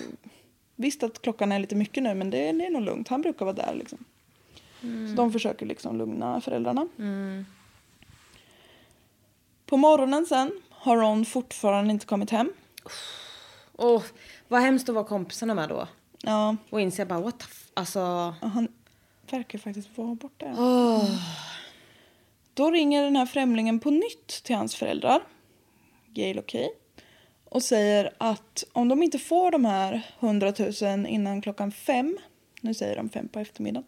[0.76, 3.08] visst att klockan är lite mycket nu men det, det är nog lugnt.
[3.08, 3.98] Han brukar vara där liksom.
[4.80, 6.88] Så de försöker liksom lugna föräldrarna.
[9.66, 12.52] På morgonen sen har Ron fortfarande inte kommit hem.
[13.76, 14.02] Åh,
[14.48, 15.88] vad hemskt att vara kompisarna med då.
[16.22, 18.00] Ja, Och inse bara what the f- Alltså...
[18.42, 18.68] han
[19.30, 20.46] verkar faktiskt vara borta.
[22.54, 25.22] Då ringer den här främlingen på nytt till hans föräldrar,
[26.14, 26.68] Gail och Kay,
[27.44, 30.52] och säger att om de inte får de här 100
[30.82, 32.18] 000 innan klockan fem,
[32.60, 33.86] nu säger de fem på eftermiddagen,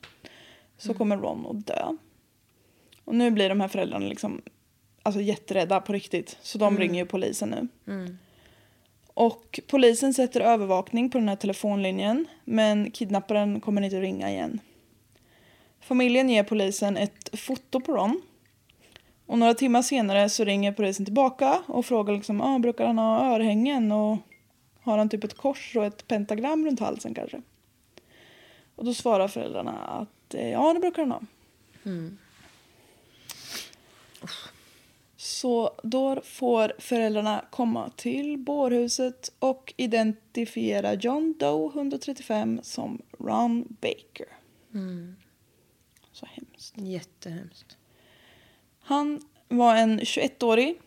[0.79, 1.97] så kommer Ron att dö.
[3.05, 4.43] Och nu blir de här föräldrarna liksom
[5.09, 7.69] alltså jätterädda på riktigt, så de ringer ju polisen nu.
[9.15, 14.61] Och polisen sätter övervakning på den här telefonlinjen, men kidnapparen kommer inte att ringa igen.
[15.81, 18.23] Familjen ger polisen ett foto på Ron.
[19.27, 23.35] Och några timmar senare så ringer polisen tillbaka och frågar liksom, ah, brukar han ha
[23.35, 24.19] örhängen och
[24.81, 27.43] har han typ ett kors och ett pentagram runt halsen kanske?
[28.75, 31.21] Och då svarar föräldrarna att eh, ja, det brukar han ha.
[35.29, 44.27] Så då får föräldrarna komma till bårhuset och identifiera John Doe 135 som Ron Baker.
[46.13, 46.75] Så hemskt.
[46.77, 47.77] Jättehemskt.
[48.81, 50.81] Han var en 21-årig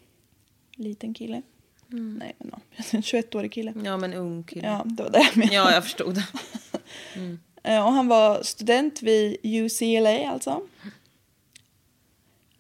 [0.76, 1.42] liten kille.
[1.88, 2.60] Nej, men ja,
[2.92, 3.74] en 21-årig kille.
[3.86, 4.68] Ja, men ung kille.
[4.68, 5.56] Ja, det var det jag menade.
[5.56, 6.28] Ja, jag förstod det.
[7.64, 10.62] Eh, Och han var student vid UCLA alltså.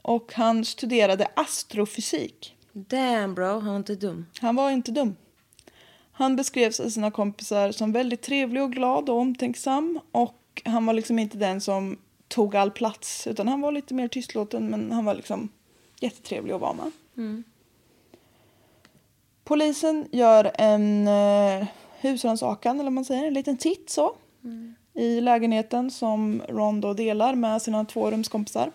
[0.01, 2.55] Och han studerade astrofysik.
[2.73, 4.25] Damn bro, han var inte dum.
[4.39, 5.15] Han var inte dum.
[6.11, 9.99] Han beskrevs av sina kompisar som väldigt trevlig och glad och omtänksam.
[10.11, 13.27] Och han var liksom inte den som tog all plats.
[13.27, 15.49] Utan han var lite mer tystlåten men han var liksom
[15.99, 16.91] jättetrevlig att vara med.
[19.43, 21.67] Polisen gör en eh,
[21.99, 24.15] husrannsakan, eller man säger, en liten titt så.
[24.93, 28.71] I lägenheten som Ron då delar med sina två rumskompisar.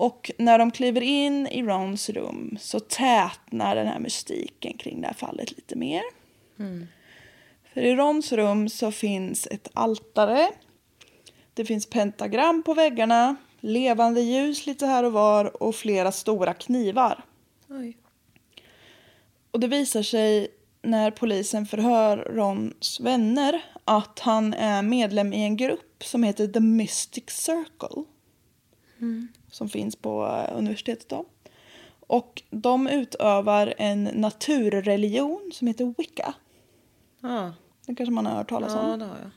[0.00, 5.06] Och när de kliver in i Rons rum så tätnar den här mystiken kring det
[5.06, 6.02] här fallet lite mer.
[7.74, 10.50] För i Rons rum så finns ett altare.
[11.54, 17.24] Det finns pentagram på väggarna, levande ljus lite här och var och flera stora knivar.
[17.68, 17.96] Oj.
[19.50, 20.48] Och det visar sig
[20.82, 26.60] när polisen förhör Rons vänner att han är medlem i en grupp som heter The
[26.60, 28.04] Mystic Circle.
[29.50, 31.24] Som finns på eh, universitetet då.
[32.00, 36.34] Och de utövar en naturreligion som heter Wicca.
[37.20, 37.52] Ja,
[37.86, 38.98] Det kanske man har hört talas ja om.
[38.98, 39.30] det har jag.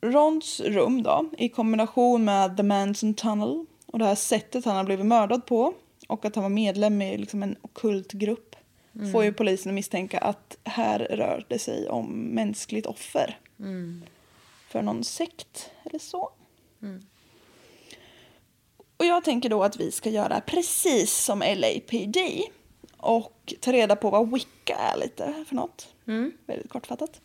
[0.00, 4.84] Rons rum då, i kombination med The Manson Tunnel och det här sättet han har
[4.84, 5.74] blivit mördad på
[6.08, 8.56] och att han var medlem i liksom en ockult grupp
[9.12, 13.38] får ju polisen att misstänka att här rör det sig om mänskligt offer.
[14.68, 16.30] För någon sekt eller så.
[18.98, 22.16] Och jag tänker då att vi ska göra precis som LAPD
[22.96, 25.88] och ta reda på vad Wicca är lite för något.
[26.46, 27.20] Väldigt kortfattat.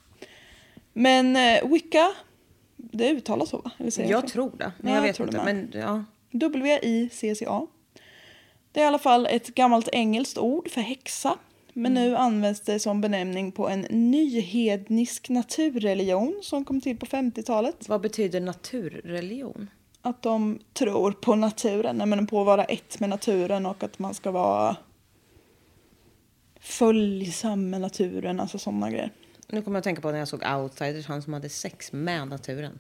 [0.94, 2.12] Men eh, Wicca,
[2.76, 3.72] det uttalas så va?
[3.78, 4.30] Eller Jag fel?
[4.30, 4.72] tror det.
[4.80, 5.44] Men Ja, jag jag vet det inte.
[5.44, 6.04] Men ja.
[6.32, 7.68] W-I-C-C-A.
[8.72, 11.38] Det är i alla fall ett gammalt engelskt ord för häxa.
[11.74, 17.90] Men nu används det som benämning på en nyhednisk naturreligion som kom till på 50-talet.
[17.90, 19.70] Vad betyder naturreligion?
[20.06, 24.14] Att de tror på naturen, men på att vara ett med naturen och att man
[24.14, 24.76] ska vara
[26.60, 29.12] följsam med naturen, alltså sådana grejer.
[29.48, 32.28] Nu kommer jag att tänka på när jag såg Outsiders, han som hade sex med
[32.28, 32.80] naturen.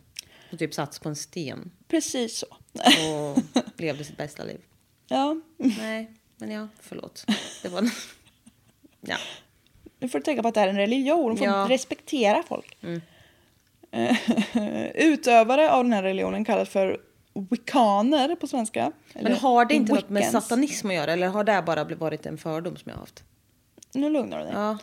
[0.51, 2.45] Och typ satts på en sten Precis så.
[2.75, 3.43] och
[3.81, 4.59] levde sitt bästa liv.
[5.07, 7.25] Ja, Nej, men ja, förlåt.
[7.63, 7.89] Det var...
[9.01, 9.17] Ja.
[9.99, 11.65] nu får du tänka på att det är en religion, du får Ja.
[11.69, 12.77] respektera folk.
[13.91, 14.17] Eh,
[14.95, 16.99] Utövare av den här religionen kallas för
[17.49, 18.91] wiccaner på svenska.
[19.13, 21.13] Men har det inte något med satanism att göra?
[21.13, 23.23] Eller har det bara blivit- varit en fördom som jag har haft?
[23.93, 24.53] Nu lugnar du dig.
[24.53, 24.77] Ja.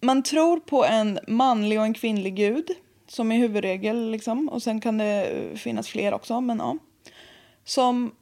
[0.00, 2.70] Man tror på en manlig och en kvinnlig gud
[3.08, 4.48] som är huvudregel liksom.
[4.48, 6.76] Och sen kan det eh, finnas fler också, men ja.
[7.64, 8.14] Som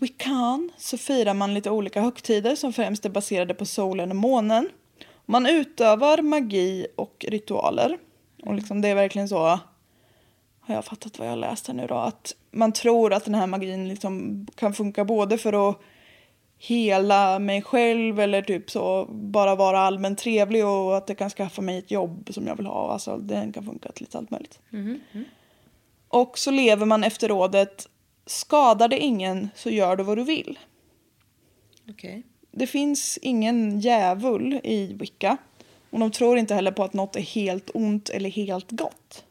[0.00, 4.68] Wiccan så firar man lite olika högtider som främst är baserade på solen och månen.
[5.26, 7.98] Man utövar magi och ritualer.
[8.42, 9.60] Och liksom det är verkligen så,
[10.66, 13.46] har jag fattat vad jag läst här nu då, att man tror att den här
[13.46, 15.80] magin liksom kan funka både för att
[16.58, 21.62] hela mig själv eller typ så bara vara allmänt trevlig och att det kan skaffa
[21.62, 22.92] mig ett jobb som jag vill ha.
[22.92, 24.58] Alltså den kan funka till lite allt möjligt.
[26.08, 27.88] Och så lever man efter rådet
[28.26, 30.58] skadar det ingen så gör du vad du vill.
[31.90, 32.22] Okej.
[32.50, 35.36] Det finns ingen djävul i Wicca.
[35.90, 39.24] Och de tror inte heller på att något är helt ont eller helt gott.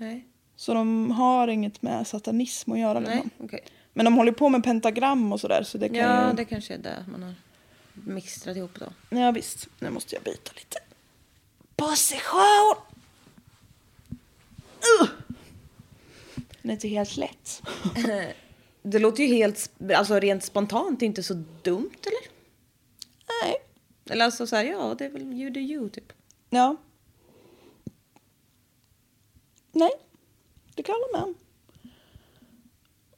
[0.00, 0.26] Nej.
[0.56, 3.00] Så de har inget med satanism att göra.
[3.00, 3.30] Nej, Liksom.
[3.44, 3.60] okej.
[3.92, 5.62] Men de håller på med pentagram och sådär.
[5.62, 6.36] Så det kan Ja, ju...
[6.36, 7.34] det kanske är det man har
[7.94, 8.86] mixtrat ihop då.
[9.16, 10.78] Ja visst, nu måste jag byta lite
[11.76, 12.76] position.
[15.02, 15.08] Uh!
[16.62, 17.62] Den är inte helt lätt.
[18.82, 22.32] Det låter ju helt, alltså rent spontant inte så dumt eller?
[23.42, 23.56] Nej.
[24.10, 26.12] Eller alltså så här, ja det är väl you do you typ.
[26.50, 26.76] Ja.
[29.80, 29.92] Nej,
[30.74, 31.34] det kan jag hålla med om.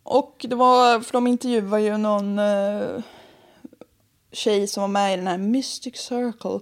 [0.02, 3.02] Och det var, för de intervjuade ju någon uh,
[4.32, 6.60] tjej som var med i den här Mystic Circle.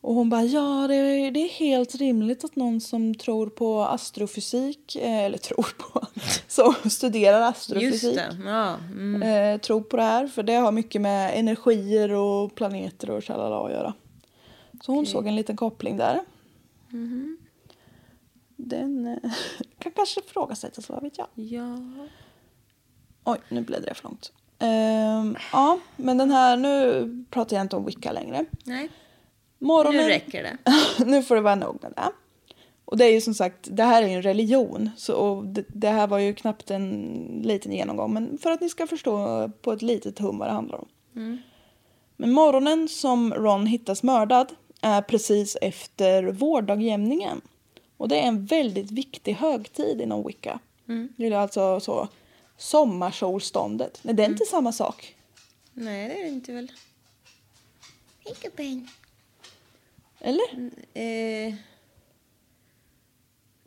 [0.00, 3.82] Och hon bara, ja det är, det är helt rimligt att någon som tror på
[3.82, 6.06] astrofysik, eh, eller tror på,
[6.48, 8.18] som studerar astrofysik.
[8.44, 8.76] Ja.
[8.90, 9.22] Mm.
[9.22, 10.26] eh, tror på det här.
[10.26, 13.94] För det har mycket med energier och planeter och tjalala att göra.
[14.84, 16.20] Så hon såg en liten koppling där.
[18.66, 19.32] Den eh,
[19.78, 21.26] kan kanske ifrågasättas, vad vet jag.
[21.34, 21.78] Ja.
[23.24, 24.32] Oj, nu blev det för långt.
[24.58, 28.44] Ehm, ja, men den här, nu pratar jag inte om Wicca längre.
[28.64, 28.90] Nej,
[29.58, 30.56] Morgonen, nu räcker det.
[31.04, 32.12] nu får det vara nog med det.
[32.84, 34.90] Och det är ju som sagt, det här är ju en religion.
[34.96, 38.14] Så, och det, det här var ju knappt en liten genomgång.
[38.14, 40.88] Men för att ni ska förstå på ett litet hum vad det handlar om.
[42.16, 47.40] Men morgonen som Ron hittas mördad är precis efter vårdagjämningen.
[48.00, 50.58] Och det är en väldigt viktig högtid inom Wicca.
[51.16, 52.08] Det är alltså så
[52.56, 53.98] sommarsolståndet.
[54.02, 55.16] Nej, det är inte samma sak.
[55.72, 56.72] Nej, det är det inte väl.
[58.24, 58.88] Hej gubben.
[60.20, 60.70] Eller?
[60.94, 61.54] Eh,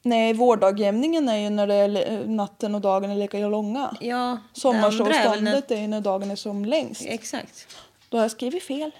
[0.02, 3.98] Nej, vårdagjämningen är ju när det är natten och dagen är lika långa.
[4.02, 7.02] ja, det andra är Sommarsolståndet är ju när dagen är som längst.
[7.06, 7.68] när- Exakt.
[8.10, 8.92] Då har jag skrivit fel.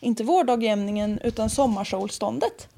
[0.00, 2.68] Inte vårdagjämningen utan sommarsolståndet.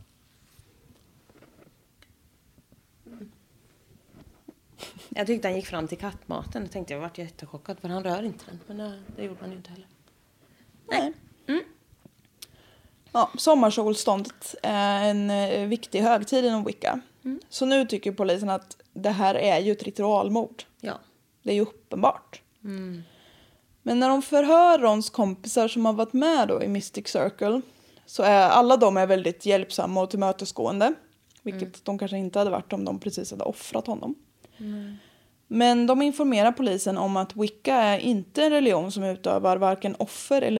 [5.14, 6.62] Jag tyckte han gick fram till kattmaten.
[6.62, 8.60] Jag tänkte jag vart jättechockad för han rör inte den.
[8.66, 9.86] Men nej, det gjorde han ju inte heller.
[10.90, 11.12] Nej.
[13.12, 17.00] Ja, sommarsolståndet är en eh, viktig högtid inom Wicca.
[17.48, 20.62] Så nu tycker polisen att det här är ju ett ritualmord.
[20.80, 20.98] Ja.
[21.42, 22.42] Det är ju uppenbart.
[23.82, 27.60] Men när de förhör Rons kompisar som har varit med då i Mystic Circle
[28.06, 30.94] så är alla de är väldigt hjälpsamma och tillmötesgående.
[31.42, 34.14] Vilket de kanske inte hade varit om de precis hade offrat honom.
[35.48, 40.42] Men de informerar polisen om att Wicca är inte en religion som utövar varken offer
[40.42, 40.59] eller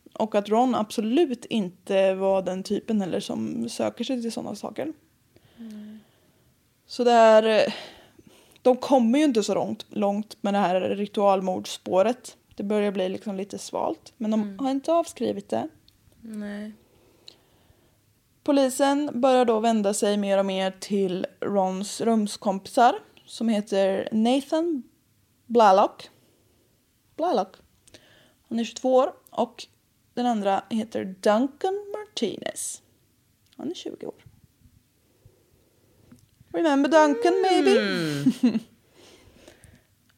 [0.13, 4.93] Och att Ron absolut inte var den typen heller som söker sig till sådana saker.
[6.85, 7.43] Så det är...
[7.67, 7.73] eh,
[8.61, 12.37] De kommer ju inte så långt, långt med det här ritualmordspåret.
[12.55, 14.13] Det börjar bli liksom lite svalt.
[14.17, 15.67] Men de har inte avskrivit det.
[16.21, 16.71] Nej.
[18.43, 22.95] Polisen börjar då vända sig mer och mer till Rons rumskompisar
[23.25, 24.83] som heter Nathan
[25.45, 26.09] Blalock.
[27.15, 27.55] Blalock.
[28.49, 29.67] Han är 22 år och
[30.13, 32.81] den andra heter Duncan Martinez.
[33.57, 34.13] Han är 20 år.
[36.53, 38.59] Remember Duncan maybe?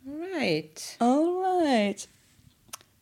[0.06, 0.96] Right.
[1.00, 2.10] All right.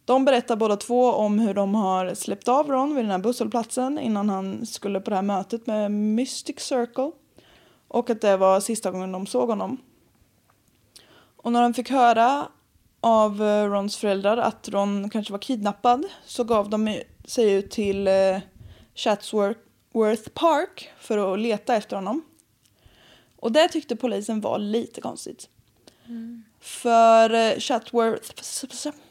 [0.06, 4.00] De berättar båda två om hur de har släppt av Ron vid den här busshållplatsen
[4.00, 7.12] innan han skulle på det här mötet med Mystic Circle.
[7.88, 9.78] Och att det var sista gången de såg honom.
[11.36, 12.48] Och när de fick höra
[13.02, 18.08] av eh, Rons föräldrar att Ron kanske var kidnappad så gav de sig ut till
[18.08, 18.40] eh,
[18.96, 22.22] Chatsworth Park för att leta efter honom.
[23.36, 25.50] Och det tyckte polisen var lite konstigt.
[26.60, 28.32] För eh, Chatsworth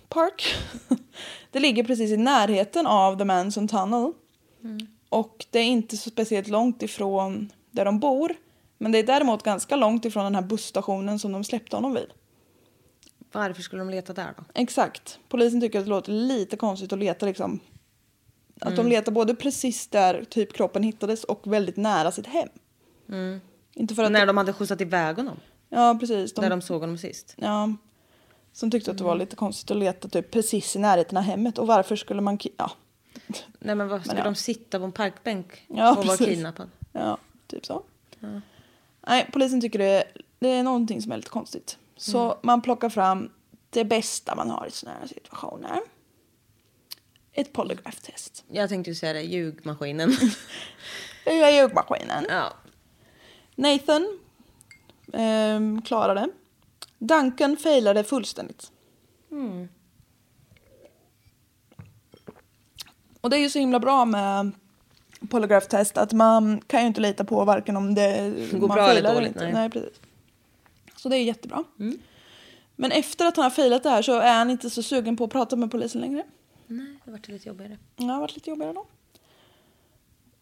[0.08, 0.54] Park,
[1.50, 4.12] det ligger precis i närheten av The Manson Tunnel.
[5.08, 8.34] Och det är inte så speciellt långt ifrån där de bor.
[8.78, 12.12] Men det är däremot ganska långt ifrån den här busstationen som de släppte honom vid.
[13.32, 14.44] Varför skulle de leta där då?
[14.54, 15.18] Exakt.
[15.28, 17.60] Polisen tycker att det låter lite konstigt att leta liksom.
[18.60, 22.48] Att de letar både precis där typ kroppen hittades och väldigt nära sitt hem.
[23.74, 24.12] Inte för att...
[24.12, 25.36] När de hade skjutsat iväg honom?
[25.68, 26.34] Ja, precis.
[26.34, 26.40] De...
[26.40, 27.34] Där de såg honom sist?
[27.36, 27.74] Ja.
[28.52, 31.58] Som tyckte att det var lite konstigt att leta typ precis i närheten av hemmet.
[31.58, 32.38] Och varför skulle man...
[32.56, 32.70] Ja,
[33.58, 34.24] Nej men vad, skulle ja.
[34.24, 36.26] de sitta på en parkbänk Ja, och vara precis.
[36.26, 36.70] kidnappad?
[36.92, 37.82] ja typ så.
[39.06, 40.04] Nej, polisen tycker det,
[40.38, 41.78] det är någonting som är lite konstigt.
[42.00, 43.30] Så man plockar fram
[43.70, 45.80] det bästa man har i sådana här situationer.
[47.32, 48.44] Ett polygraph-test.
[48.48, 50.12] Jag tänkte säga det, ljugmaskinen.
[51.24, 52.26] Är ljugmaskinen.
[52.28, 52.52] ja.
[53.54, 54.18] Nathan
[55.12, 56.28] ehm, klarade.
[56.98, 58.72] Duncan failade fullständigt.
[63.20, 64.52] Och det är ju så himla bra med
[65.30, 69.14] polygraph-test att man kan ju inte lita på varken om det Går man bra eller
[69.14, 69.44] dåligt, inte.
[69.44, 69.52] nej.
[69.52, 70.00] Nej, precis.
[71.00, 71.64] Så det är jättebra.
[72.76, 75.24] Men efter att han har failat det här så är han inte så sugen på
[75.24, 76.24] att prata med polisen längre.
[76.66, 77.78] Nej, det vart lite jobbigare.
[77.96, 78.86] Det har varit lite jobbigare då.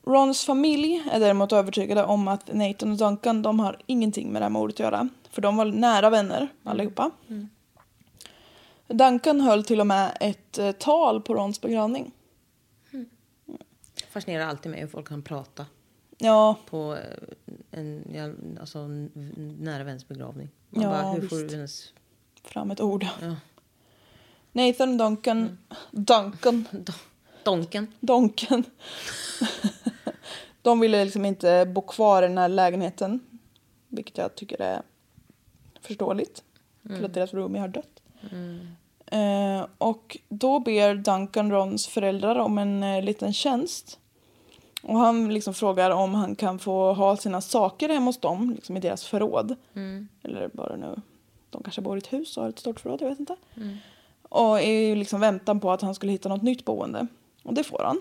[0.03, 4.45] Rons familj är däremot övertygade om att Nathan och Duncan de har ingenting med det
[4.45, 5.09] här mordet att göra.
[5.31, 7.11] För de var nära vänner allihopa.
[8.87, 12.13] Duncan höll till och med ett eh, tal på Rons begravning.
[14.11, 15.67] Fascinerar alltid mig hur folk kan prata
[16.19, 18.87] Ja, på eh, en, alltså
[19.59, 20.49] nära väns begravning.
[20.71, 21.93] Man Ja, bara, hur får du ens...
[22.45, 23.07] fram ett ord.
[23.23, 23.37] Ja.
[24.53, 25.59] Nathan Duncan,
[25.91, 26.93] Duncan, Do-
[27.45, 27.93] Donken.
[28.01, 28.65] Donken.
[30.63, 33.21] de ville liksom inte bo kvar i den här lägenheten.
[33.89, 34.83] Vilket jag tycker är
[35.81, 36.43] förståeligt.
[36.83, 38.03] För att deras roomie har dött.
[39.07, 43.99] Eh, och då ber Duncan Rons föräldrar om en eh, liten tjänst.
[44.83, 48.77] Och han liksom frågar om han kan få ha sina saker hemma hos dem, liksom
[48.77, 49.57] i deras förråd.
[50.23, 51.01] Eller bara nu,
[51.51, 53.37] de kanske bor i ett hus och har ett stort förråd, jag vet inte.
[54.23, 57.07] Och i liksom väntan på att han skulle hitta något nytt boende.
[57.43, 58.01] Och det får han.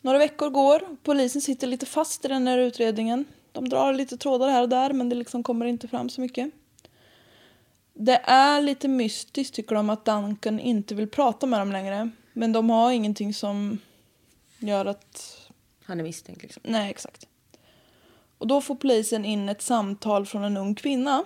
[0.00, 0.82] Några veckor går.
[1.02, 3.24] Polisen sitter lite fast i den här utredningen.
[3.52, 6.50] De drar lite trådar här och där men det liksom kommer inte fram så mycket.
[7.94, 12.10] Det är lite mystiskt tycker de att Duncan inte vill prata med dem längre.
[12.40, 13.78] Men de har ingenting som
[14.58, 15.40] gör att...
[15.84, 16.62] Han är misstänkt liksom.
[16.66, 17.26] Nej, exakt.
[18.38, 21.24] Och då får polisen in ett samtal från en ung kvinna.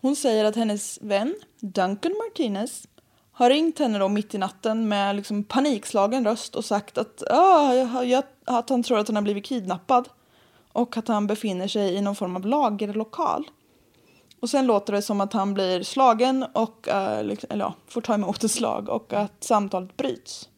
[0.00, 2.88] Hon säger att hennes vän, Duncan Martinez,
[3.32, 7.74] har ringt henne då mitt i natten med liksom panikslagen röst och sagt att, ah,
[7.74, 10.08] jag, jag, att han tror att han har blivit kidnappad
[10.72, 13.50] och att han befinner sig i någon form av lagerlokal.
[14.44, 18.00] Och sen låter det som att han blir slagen och eh, liksom, eller ja, får
[18.00, 20.48] ta emot ett slag och att samtalet bryts.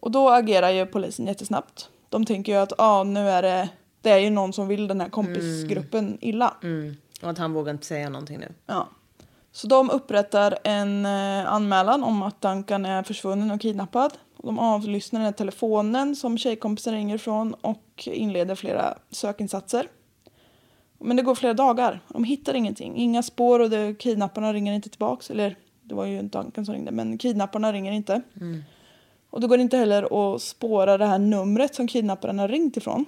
[0.00, 1.88] Och då agerar ju polisen jättesnabbt.
[2.08, 3.68] De tänker ju att ah, nu är det,
[4.00, 6.54] det är ju någon som vill den här kompisgruppen illa.
[6.62, 6.96] Mm.
[7.22, 8.52] Och att han vågar inte säga någonting nu.
[8.66, 8.88] Ja.
[9.52, 14.12] Så de upprättar en eh, anmälan om att Duncan är försvunnen och kidnappad.
[14.36, 19.88] De avlyssnar den telefonen som tjejkompisen ringer från och inleder flera sökinsatser.
[20.98, 22.00] Men det går flera dagar.
[22.08, 22.96] De hittar ingenting.
[22.96, 25.30] Inga spår och det, kidnapparna ringer inte tillbaks.
[25.30, 28.22] Eller det var ju Duncan som ringde men kidnapparna ringer inte.
[29.30, 33.04] Och det går inte heller att spåra det här numret som kidnapparen har ringt ifrån.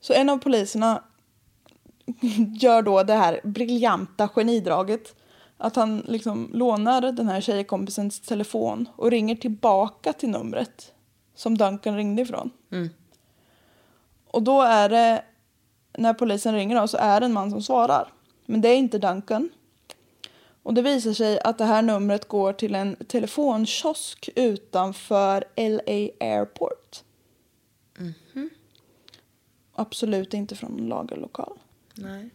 [0.00, 1.02] Så en av poliserna
[2.60, 5.14] gör då det här briljanta genidraget.
[5.56, 10.92] Att han liksom lånar den här tjejkompisens telefon och ringer tillbaka till numret
[11.34, 12.50] som Duncan ringde ifrån.
[14.30, 15.22] Och då är det,
[15.98, 18.12] när polisen ringer då, så är det en man som svarar.
[18.46, 19.50] Men det är inte Duncan.
[20.62, 27.02] Och det visar sig att det här numret går till en telefonkiosk utanför LA Airport.
[29.72, 31.58] Absolut inte från en lagerlokal.
[31.94, 32.30] Nej.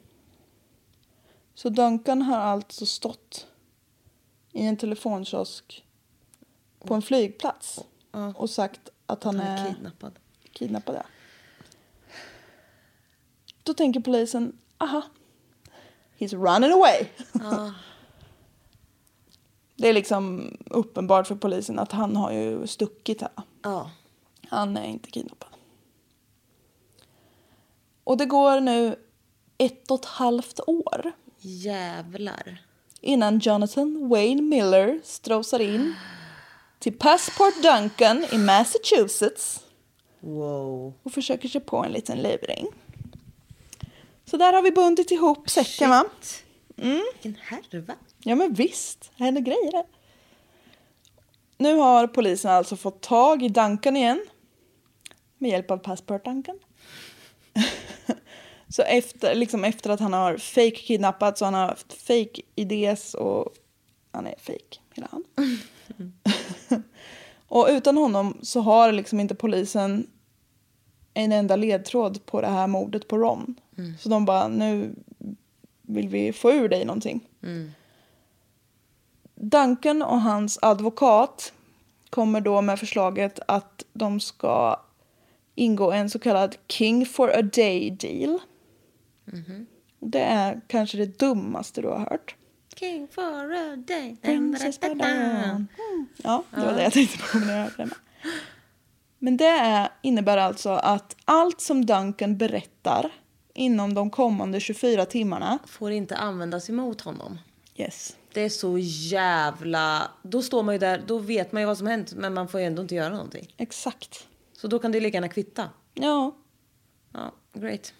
[1.54, 3.48] Så Duncan har alltså stått
[4.52, 5.86] i en telefonkiosk
[6.80, 7.80] på en flygplats
[8.36, 10.20] och sagt att han, Han är är kidnappad.
[10.52, 10.96] kidnappad.
[10.96, 11.04] ja.
[13.70, 15.02] Då tänker polisen, aha,
[16.20, 17.06] he's running away.
[19.76, 23.32] Det är liksom uppenbart för polisen att han har ju stuckit här.
[23.62, 23.92] Ja.
[24.50, 25.50] Han är inte kidnappad.
[28.04, 28.96] Och det går nu
[29.58, 32.64] ett och ett halvt år Jävlar.
[33.02, 35.96] innan Jonathan Wayne Miller strosar in
[36.80, 39.64] till Passport Duncan i Massachusetts
[40.20, 40.94] Wow.
[41.04, 42.68] och försöker sig på en liten luring.
[44.30, 46.06] Så där har vi bundit ihop säcken va?
[46.76, 47.96] Vilken härva.
[48.20, 49.86] Ja men visst, det händer grejer här.
[51.58, 54.26] Nu har polisen alltså fått tag i Duncan igen.
[55.38, 56.60] Med hjälp av Passport Duncan.
[58.68, 63.14] så efter, liksom efter att han har fake kidnappat så han har haft fake IDs
[63.14, 63.54] och
[64.12, 65.24] han är fake hela han.
[67.48, 70.08] och utan honom så har liksom inte polisen
[71.14, 73.56] en enda ledtråd på det här mordet på Ron.
[74.00, 74.96] Så de bara, nu
[75.82, 77.30] vill vi få ur dig någonting.
[79.36, 81.54] Duncan och hans advokat
[82.10, 84.82] kommer då med förslaget att de ska
[85.56, 88.40] ingå en så kallad King for a day deal.
[90.00, 92.36] Det är kanske det dummaste du har hört.
[92.76, 94.18] King for a day.
[94.22, 94.80] Princess.
[94.82, 95.68] Mm.
[96.18, 97.98] Ja, det var det jag tänkte på när jag hörde med.
[99.20, 103.12] Men det är, innebär alltså att allt som Duncan berättar
[103.54, 107.38] inom de kommande 24 timmarna Får inte användas emot honom.
[107.76, 110.12] yes, Det är så jävla...
[110.24, 112.60] Då står man ju där, då vet man ju vad som hänt men man får
[112.60, 113.54] ju ändå inte göra någonting.
[113.58, 114.28] exakt.
[114.54, 115.70] Så då kan det lika gärna kvitta.
[115.94, 116.36] Ja,
[117.14, 117.94] Ja, great.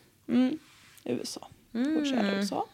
[1.04, 1.48] USA.
[1.72, 2.66] Vårt kära USA.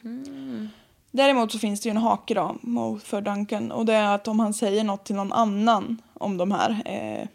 [1.11, 4.39] Däremot så finns det ju en hake då för Duncan och det är att om
[4.39, 7.27] han säger något till någon annan om de här eh,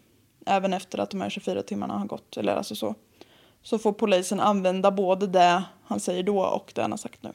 [0.46, 2.94] även efter att de här 24 timmarna har gått eller alltså så
[3.62, 7.32] så får polisen använda både det han säger då och det han har sagt nu.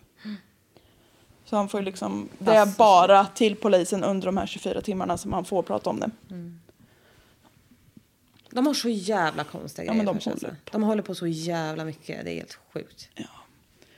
[1.46, 5.18] Så han får ju liksom, det är bara till polisen under de här 24 timmarna
[5.18, 6.10] som han får prata om det.
[8.50, 10.48] De har så jävla konstiga Ja, grejer de håller alltså.
[10.72, 12.26] De håller på så jävla mycket.
[12.26, 13.10] Det är helt sjukt.
[13.16, 13.26] Ja.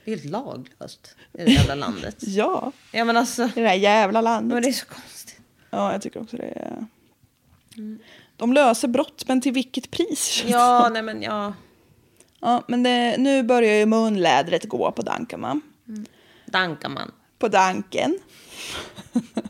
[0.06, 2.16] Det är helt laglöst i det jävla landet.
[2.28, 3.44] Ja, Ja men alltså.
[3.44, 4.54] i det här jävla landet.
[4.54, 5.40] Men det är så konstigt.
[5.70, 6.86] Ja, jag tycker också det är...
[8.38, 10.44] De löser brott, men till vilket pris?
[10.48, 11.54] Ja, nej men ja.
[12.40, 15.62] Ja, men det, nu börjar ju munlädret gå på Duncan, va?
[16.46, 17.12] Dankar man.
[17.40, 18.20] På Danken.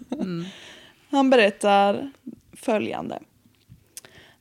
[1.09, 2.11] Han berättar
[2.53, 3.19] följande.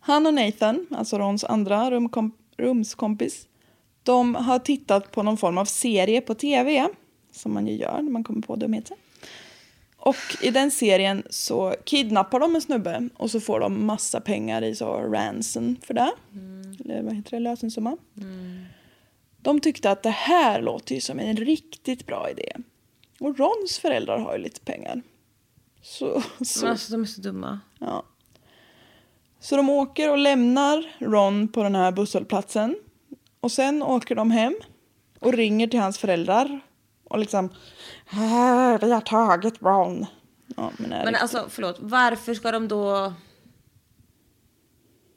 [0.01, 3.47] Han och Nathan, alltså Rons andra rumkom, rumskompis,
[4.03, 6.89] de har tittat på någon form av serie på tv,
[7.33, 8.97] som man ju gör när man kommer på dumheter.
[9.97, 14.63] Och i den serien så kidnappar de en snubbe och så får de massa pengar
[14.63, 16.13] i så ransom för det.
[16.85, 17.97] Eller vad heter det, lösensumma.
[19.43, 22.53] De tyckte att det här låter ju som en riktigt bra idé.
[23.21, 25.03] Och Rons föräldrar har ju lite pengar.
[25.83, 27.61] Så, så, Men alltså de är så dumma.
[27.79, 28.05] ja.
[29.41, 32.77] så de åker och lämnar Ron på den här busshållplatsen.
[33.41, 34.55] Och sen åker de hem
[35.21, 36.61] och ringer till hans föräldrar.
[37.05, 37.45] Och liksom,
[38.13, 40.07] "Äh, vi har tagit Ron.
[40.57, 41.77] Ja, men, Men alltså, förlåt.
[41.81, 43.13] Varför ska de då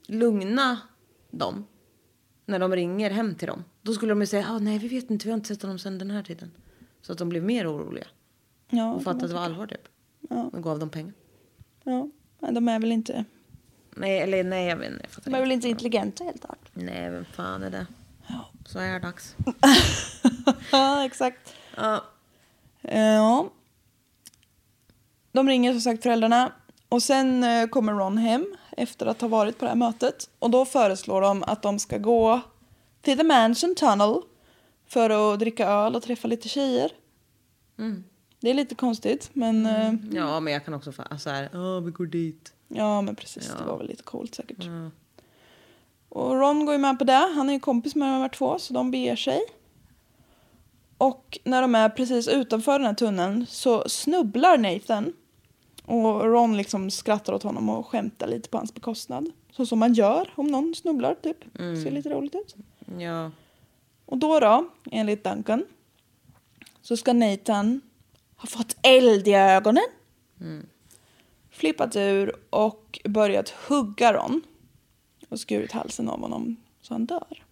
[0.06, 0.78] lugna
[1.30, 1.66] dem
[2.46, 3.64] när de ringer hem till dem?
[3.82, 5.78] Då skulle de ju säga, ah, nej vi vet inte, vi har inte sett honom
[5.78, 6.50] sedan den här tiden.
[7.02, 8.06] Så att de blev mer oroliga
[8.70, 9.88] ja, och fattade att det var allvar typ.
[10.28, 10.50] Ja.
[10.52, 11.14] Och gav dem pengar.
[11.84, 12.08] ja,
[12.38, 13.24] men de är väl inte,
[13.94, 15.06] Nej, eller nej, jag vet inte.
[15.14, 16.70] Jag de är väl inte intelligenta helt klart.
[16.72, 17.86] Nej, vem fan är det?
[18.66, 19.36] Så är det dags.
[20.72, 21.54] ja, exakt.
[21.76, 22.04] Ja.
[22.80, 23.50] Ja.
[25.32, 26.52] De ringer som sagt föräldrarna
[26.88, 30.50] och sen eh, kommer Ron hem efter att ha varit på det här mötet och
[30.50, 32.40] då föreslår de att de ska gå
[33.02, 34.20] till The Mansion Tunnel
[34.86, 36.90] för att dricka öl och träffa lite tjejer.
[38.40, 41.80] Det är lite konstigt men eh, ja, men jag kan också få så här, ja
[41.80, 42.52] vi går dit.
[42.68, 44.66] ja men precis det var väl lite coolt säkert.
[46.08, 47.32] Och Ron går ju med på det.
[47.34, 49.40] Han är ju kompis med de här två så de beger sig.
[50.98, 55.12] Och när de är precis utanför den här tunneln så snubblar Nathan.
[55.90, 59.32] Och Ron liksom skrattar åt honom och skämtar lite på hans bekostnad.
[59.50, 61.36] Så som man gör om någon snubblar typ.
[61.56, 62.56] Ser lite roligt ut.
[62.98, 63.30] Ja.
[64.06, 65.64] Och då då, enligt Duncan,
[66.82, 67.80] så ska Nathan
[68.36, 69.84] ha fått eld i ögonen.
[71.50, 74.42] Flippat ur och börjat hugga Ron.
[75.28, 77.44] Och skurit halsen av honom så han dör.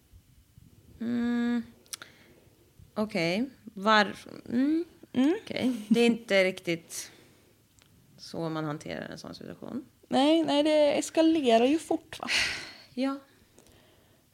[2.95, 3.51] Okej.
[3.75, 4.33] Varför?
[4.49, 4.85] Mm.
[5.13, 5.73] Okej.
[5.89, 7.13] Det är inte riktigt
[8.19, 9.85] så man hanterar en sån situation.
[10.09, 12.29] Nej, nej, det eskalerar ju fort va.
[12.95, 13.19] Ja.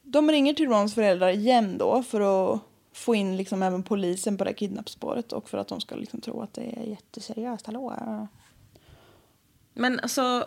[0.02, 2.20] De ringer till Rons föräldrar igen då för
[2.54, 2.60] att
[2.92, 6.20] få in liksom även polisen på det här kidnappspåret och för att de ska liksom
[6.20, 7.66] tro att det är jätteseriöst.
[7.66, 8.28] Hallå?
[9.72, 10.46] Men alltså,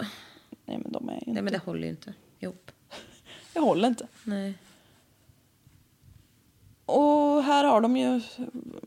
[0.65, 1.31] Nej men de är ju inte...
[1.31, 2.71] nej men det håller ju inte ihop.
[3.53, 4.07] Jag håller inte.
[4.23, 4.53] Nej.
[6.85, 8.21] Och här har de ju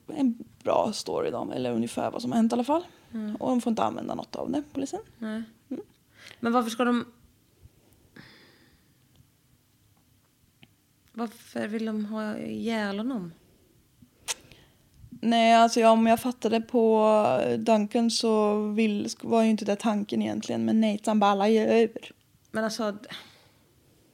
[0.06, 2.84] en bra story då, eller ungefär vad som har hänt i alla fall.
[3.38, 5.00] Och de får inte använda något av det, polisen.
[5.18, 5.42] nej.
[6.40, 7.04] Men varför ska de...
[11.12, 13.32] Varför vill de ha ihjäl honom?
[15.10, 17.16] Nej, alltså ja, om jag fattade på
[17.58, 22.12] Duncan så vill, var ju inte det tanken egentligen, men Nathan ballar ju ur.
[22.50, 22.96] Men alltså,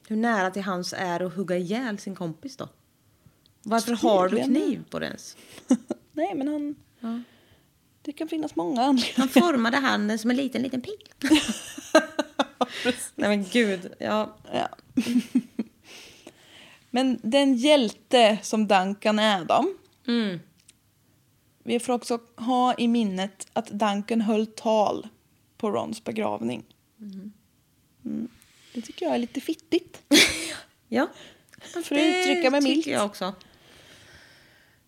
[0.07, 2.69] hur nära till hans är att hugga ihjäl sin kompis då?
[3.63, 5.37] Varför har du kniv på det ens?
[6.11, 6.75] Nej, men han...
[8.07, 9.17] Det kan finnas många anledningar.
[9.17, 10.93] Han formade handen som en liten, liten pil.
[13.15, 14.37] Nej men gud, ja.
[14.53, 14.69] Ja.
[16.89, 19.65] Men den hjälte som Duncan är då.
[21.63, 25.07] Vi får också ha i minnet att Duncan höll tal
[25.57, 26.63] på Rons begravning.
[28.05, 28.27] Mm.
[28.73, 30.01] Det tycker jag är lite fittigt.
[30.89, 31.07] Ja.
[31.61, 32.87] För att uttrycka mig milt.
[32.87, 33.33] jag också.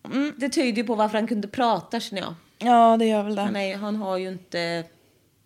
[0.04, 2.34] Mm, det tyder ju på varför han kunde prata känner jag.
[2.64, 3.42] Ja, det gör väl det.
[3.42, 4.84] Han, är, han har ju inte...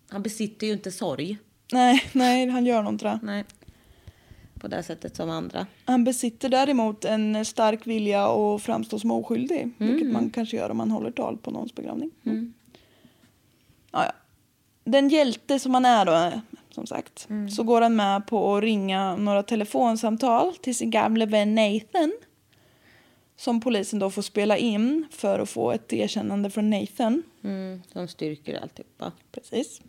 [0.09, 1.37] Han besitter ju inte sorg.
[1.71, 3.19] Nej, nej, han gör nog inte det.
[3.23, 3.43] Nej.
[4.59, 5.67] På det sättet som andra.
[5.85, 9.71] Han besitter däremot en stark vilja att framstå som oskyldig.
[9.77, 12.11] Vilket man kanske gör om man håller tal på någons begravning.
[12.25, 12.53] Mm.
[13.91, 14.11] Ja, ja.
[14.83, 16.41] Den hjälte som han är då,
[16.71, 17.27] som sagt.
[17.55, 22.13] Så går han med på att ringa några telefonsamtal till sin gamle vän Nathan.
[23.37, 27.23] Som polisen då får spela in för att få ett erkännande från Nathan.
[27.43, 29.11] Mm, som styrker alltihopa.
[29.31, 29.81] Precis.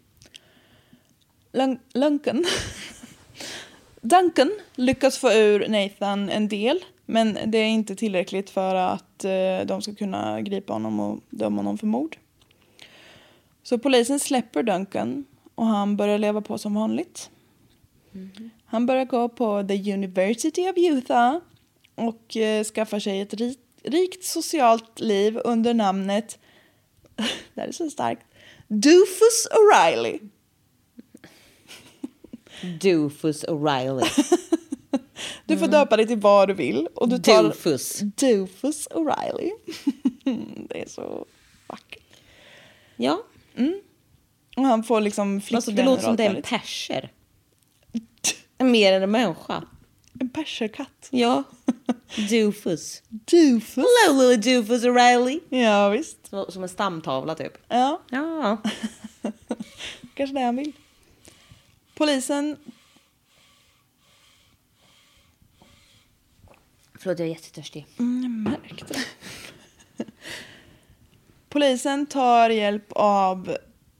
[1.52, 2.44] Lun- Lunken.
[4.00, 6.84] Duncan lyckas få ur Nathan en del.
[7.06, 11.56] Men det är inte tillräckligt för att eh, de ska kunna gripa honom och döma
[11.56, 12.16] honom för mord.
[13.62, 15.24] Så polisen släpper Duncan
[15.54, 17.30] och han börjar leva på som vanligt.
[18.64, 21.36] Han börjar gå på the University of Utah
[21.96, 26.38] och eh, skaffar sig ett rik, rikt socialt liv under namnet,
[27.54, 28.26] det här är så starkt,
[28.68, 30.28] Dufus O'Reilly.
[32.80, 34.06] Dufus O'Reilly.
[35.44, 36.88] Du får döpa dig till vad du vill.
[36.94, 37.98] Och du tar Dufus.
[38.00, 39.50] Dufus O'Reilly.
[40.68, 41.26] det är så
[41.66, 42.02] vackert.
[42.96, 43.22] Ja.
[44.56, 47.12] Och han får liksom Alltså, det flickvänner låter som det är en perser.
[48.58, 49.62] Mer än en människa.
[50.20, 51.08] En perserkatt.
[51.10, 51.42] Ja.
[52.30, 53.02] Dufus.
[53.08, 53.84] Dufus.
[54.06, 55.40] Hello little Dufus O'Reilly.
[55.48, 56.26] Ja, visst.
[56.26, 57.52] Som- Som en stamtavla typ.
[57.68, 58.62] Ja, Ja.
[60.14, 60.72] kanske det han vill.
[61.94, 62.56] Polisen...
[66.98, 67.86] Förlåt, jag är jättetörstig.
[67.98, 70.04] Mm, jag märkte det.
[71.48, 73.56] Polisen tar hjälp av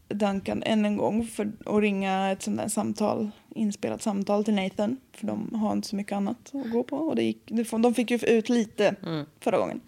[0.09, 4.97] Duncan än en gång för att ringa ett sånt där samtal, inspelat samtal till Nathan.
[5.13, 6.97] För de har inte så mycket annat att gå på.
[6.97, 8.95] Och det gick, de fick ju ut lite
[9.41, 9.81] förra gången.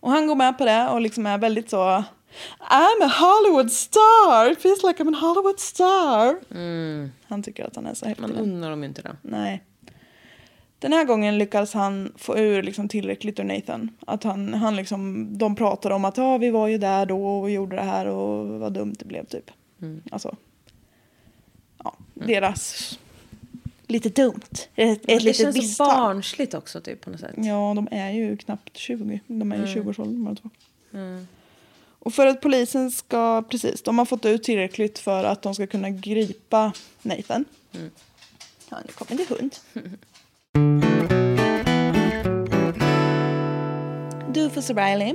[0.00, 2.04] Och han går med på det och liksom är väldigt så
[2.58, 4.52] I'm a Hollywood star!
[4.52, 6.40] It feels like I'm a Hollywood star!
[7.28, 8.22] Han tycker att han är så häftig.
[8.22, 9.16] Man undrar dem inte det.
[9.22, 9.62] Nej.
[10.78, 13.90] Den här gången lyckas han få ur liksom tillräckligt ur Nathan.
[14.06, 17.50] Att han, han liksom, de pratar om att ja, vi var ju där då och
[17.50, 19.50] gjorde det här och vad dumt det blev typ.
[20.10, 20.36] Alltså,
[21.84, 22.98] ja, deras
[23.86, 24.40] lite dumt.
[24.74, 27.34] Ett, ett det litet känns så barnsligt också typ på något sätt.
[27.36, 29.20] Ja, de är ju knappt 20.
[29.26, 30.50] De är ju 20-årsåldern båda två.
[32.04, 35.66] Och för att polisen ska, precis, de har fått ut tillräckligt för att de ska
[35.66, 36.72] kunna gripa
[37.02, 37.44] Nathan.
[38.68, 39.56] Ja, nu kommer det hund.
[44.34, 45.14] Doofus Riley.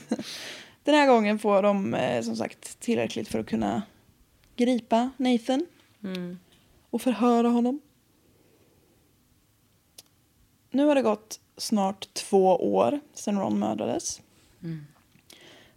[0.84, 3.82] Den här gången får de eh, som sagt tillräckligt för att kunna
[4.58, 5.66] gripa Nathan.
[6.90, 7.80] Och förhöra honom.
[10.70, 14.20] Nu har det gått snart två år sedan Ron mördades.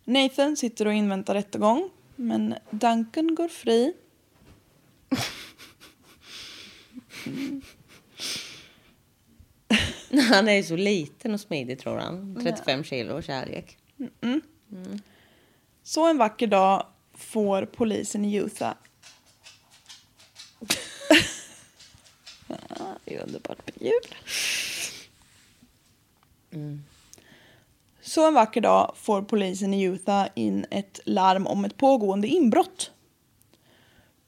[0.03, 1.89] Nathan sitter och inväntar rättegång.
[2.15, 3.93] Men Duncan går fri.
[10.29, 12.39] Han är ju så liten och smidig tror han.
[12.43, 13.77] 35 kilo kärlek.
[15.83, 16.85] Så en vacker dag
[17.21, 18.73] får polisen i Utah...
[22.69, 24.15] Ah, det är underbart med jul.
[28.01, 32.91] Så en vacker dag får polisen i Utah in ett larm om ett pågående inbrott.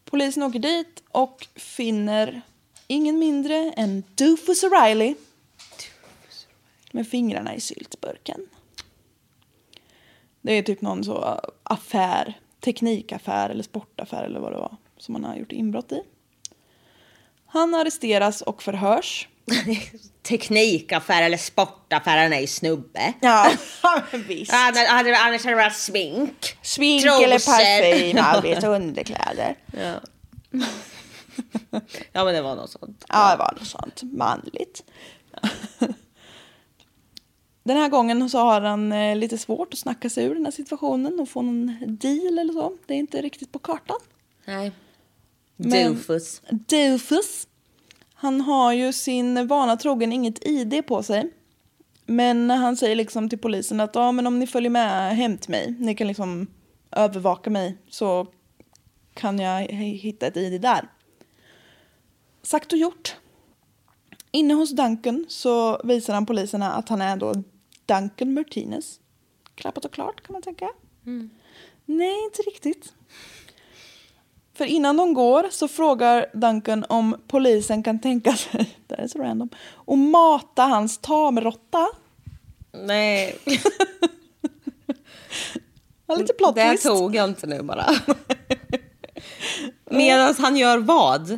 [0.06, 2.42] Polisen åker dit och finner
[2.88, 5.16] ingen mindre än Doofus O'Reilly
[6.92, 8.50] med fingrarna i syltburken.
[10.42, 15.24] Det är typ någon så affär, teknikaffär eller sportaffär eller vad det var som han
[15.24, 16.02] har gjort inbrott i.
[17.46, 19.28] Han arresteras och förhörs.
[20.24, 23.14] Teknikaffär eller sportaffär, han är ju snubbe.
[23.22, 23.52] Ja,
[24.28, 24.54] visst.
[24.54, 26.58] Annars hade annars hade det varit smink.
[26.62, 27.24] Smink Trosor.
[27.24, 29.56] eller parfym, och underkläder.
[29.78, 29.94] Ja.
[32.12, 33.06] ja men det var något sånt.
[33.10, 34.84] Ja, det var något sånt manligt.
[37.64, 40.52] Den här gången så har han eh, lite svårt att snacka sig ur den här
[40.52, 42.78] situationen och få någon deal eller så.
[42.86, 43.98] Det är inte riktigt på kartan.
[44.46, 44.72] Nej.
[45.58, 46.42] Men- Doofus.
[46.50, 47.48] Doofus.
[48.14, 51.32] Han har ju sin vana trogen inget ID på sig.
[52.06, 55.52] Men han säger liksom till polisen att ja, men om ni följer med hem till
[55.52, 56.48] mig, ni kan liksom
[56.92, 58.28] övervaka mig så
[59.14, 60.90] kan jag hitta ett ID där.
[62.44, 63.16] Sagt och gjort.
[64.32, 67.34] Inne hos Duncan så visar han poliserna att han är då
[67.86, 69.00] Duncan Martinez.
[69.56, 70.70] Klappat och klart kan man tänka.
[71.86, 72.94] Nej, inte riktigt.
[74.54, 79.20] För innan de går så frågar Duncan om polisen kan tänka sig, det är så
[79.20, 79.50] random,
[79.88, 81.88] att mata hans tamråtta.
[82.72, 83.38] Nej.
[86.06, 86.84] Ja, lite plot Det twist.
[86.86, 87.86] tog jag inte nu bara.
[89.86, 91.38] Medan han gör vad?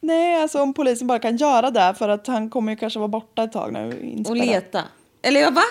[0.00, 3.08] Nej, alltså om polisen bara kan göra det för att han kommer ju kanske vara
[3.08, 3.88] borta ett tag nu.
[3.88, 4.38] Och inspärrad.
[4.46, 4.84] leta.
[5.22, 5.62] Eller va?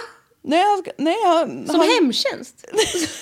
[0.41, 2.66] Nej, ska, nej han, Som han, hemtjänst?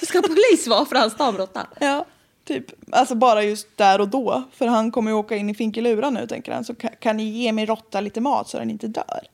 [0.07, 1.67] Ska polis vara för hans tamråtta?
[1.79, 2.05] Ja,
[2.45, 2.65] typ.
[2.91, 4.43] Alltså bara just där och då.
[4.51, 6.65] För han kommer ju åka in i finkeluran nu tänker han.
[6.65, 9.27] Så kan, kan ni ge min råtta lite mat så den inte dör?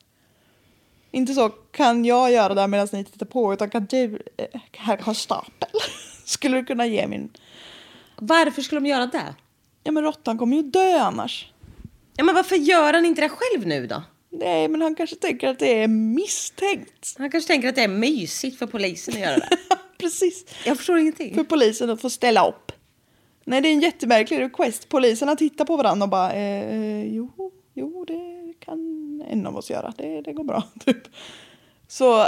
[1.10, 3.52] Inte så, kan jag göra det medan ni tittar på?
[3.52, 5.68] Utan kan du, eh, herr konstapel,
[6.24, 7.30] skulle du kunna ge min...
[8.16, 9.34] Varför skulle de göra det?
[9.84, 11.52] Ja men råttan kommer ju dö annars.
[12.16, 14.02] Ja, men varför gör han inte det själv nu då?
[14.32, 17.14] Nej, men han kanske tänker att det är misstänkt.
[17.18, 19.48] Han kanske tänker att det är mysigt för polisen att göra det.
[19.98, 20.44] Precis.
[20.66, 21.34] Jag förstår ingenting.
[21.34, 22.72] För polisen att få ställa upp.
[23.44, 24.88] Nej, det är en jättemärklig request.
[24.88, 29.92] Poliserna tittar på varandra och bara, eh, jo, jo, det kan en av oss göra.
[29.98, 31.08] Det, det går bra, typ.
[31.88, 32.26] Så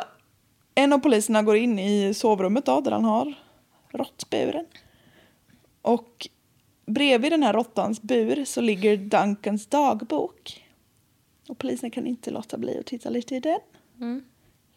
[0.75, 3.35] en av poliserna går in i sovrummet då, där han har
[3.93, 4.67] råttburen.
[5.83, 6.29] Och
[6.87, 10.65] bredvid den här råttans bur så ligger Duncans dagbok.
[11.49, 13.61] Och polisen kan inte låta bli att titta lite i den.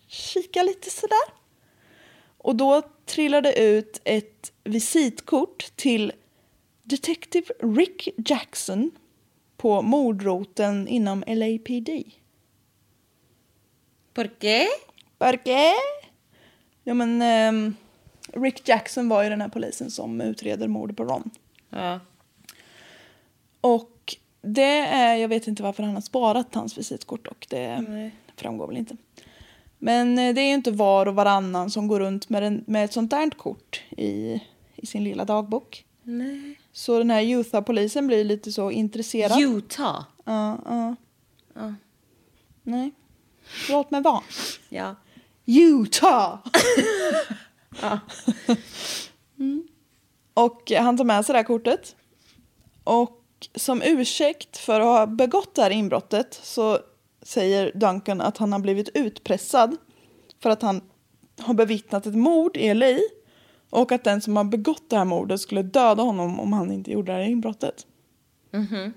[0.07, 1.33] Kika lite sådär.
[2.37, 6.13] Och då trillar det ut ett visitkort till
[6.83, 8.91] Detective Rick Jackson
[9.57, 11.89] på mordroten inom LAPD.
[14.13, 14.67] Por qué?
[15.17, 15.73] Porque?
[16.83, 17.75] Ja men ehm,
[18.33, 21.29] Rick Jackson var ju den här polisen som utreder mord på Ron.
[21.69, 21.99] Ja.
[23.61, 23.96] Och
[24.41, 28.77] det är, jag vet inte varför han har sparat hans visitkort och det framgår väl
[28.77, 28.97] inte.
[29.79, 32.85] Men eh, det är ju inte var och varannan som går runt med, en, med
[32.85, 34.41] ett sånt där kort i,
[34.75, 35.85] i sin lilla dagbok.
[36.03, 36.59] Nej.
[36.71, 39.41] Så den här Utah-polisen blir lite så intresserad.
[39.41, 40.03] Utah.
[40.25, 40.95] Ja, ja.
[41.53, 41.73] Ja.
[42.63, 42.91] Nej.
[43.69, 44.23] Låt mig vara.
[44.69, 44.95] Ja.
[45.45, 46.39] Utah!
[49.39, 49.67] mm.
[50.33, 51.95] Och han tar med sig det här kortet.
[52.83, 53.16] Och
[53.55, 56.79] som ursäkt för att ha begått det här inbrottet så
[57.21, 59.77] säger Duncan att han har blivit utpressad
[60.39, 60.81] för att han
[61.39, 62.97] har bevittnat ett mord i LA
[63.69, 66.91] och att den som har begått det här mordet skulle döda honom om han inte
[66.91, 67.87] gjorde det här inbrottet.
[68.51, 68.93] Mhm.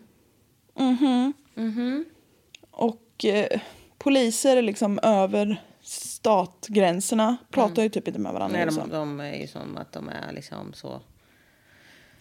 [2.70, 3.60] Och eh,
[3.98, 8.56] poliser liksom över statgränserna pratar ju typ inte med varandra.
[8.56, 8.88] Nej, liksom.
[8.88, 11.00] de, de är ju som att de är liksom så...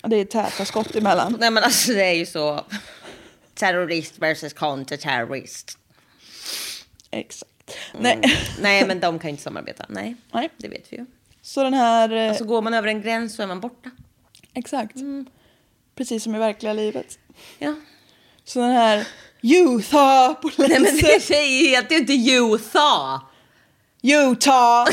[0.03, 1.35] Det är täta skott emellan.
[1.39, 2.65] Nej men alltså det är ju så...
[3.53, 5.77] Terrorist versus counter-terrorist.
[7.11, 7.51] Exakt.
[7.99, 8.13] Nej.
[8.13, 8.29] Mm.
[8.61, 9.85] Nej men de kan ju inte samarbeta.
[9.89, 10.49] Nej, Nej.
[10.57, 11.05] det vet vi ju.
[11.41, 12.11] Så den här...
[12.15, 13.89] eh, Alltså går man över en gräns så är man borta.
[14.53, 14.95] Exakt.
[15.95, 17.19] Precis som i verkliga livet.
[17.59, 17.75] Ja.
[18.43, 19.07] Så den här
[19.41, 20.65] Utah-polisen.
[20.69, 23.21] Nej men det säger ju inte Utah.
[24.01, 24.87] Utah!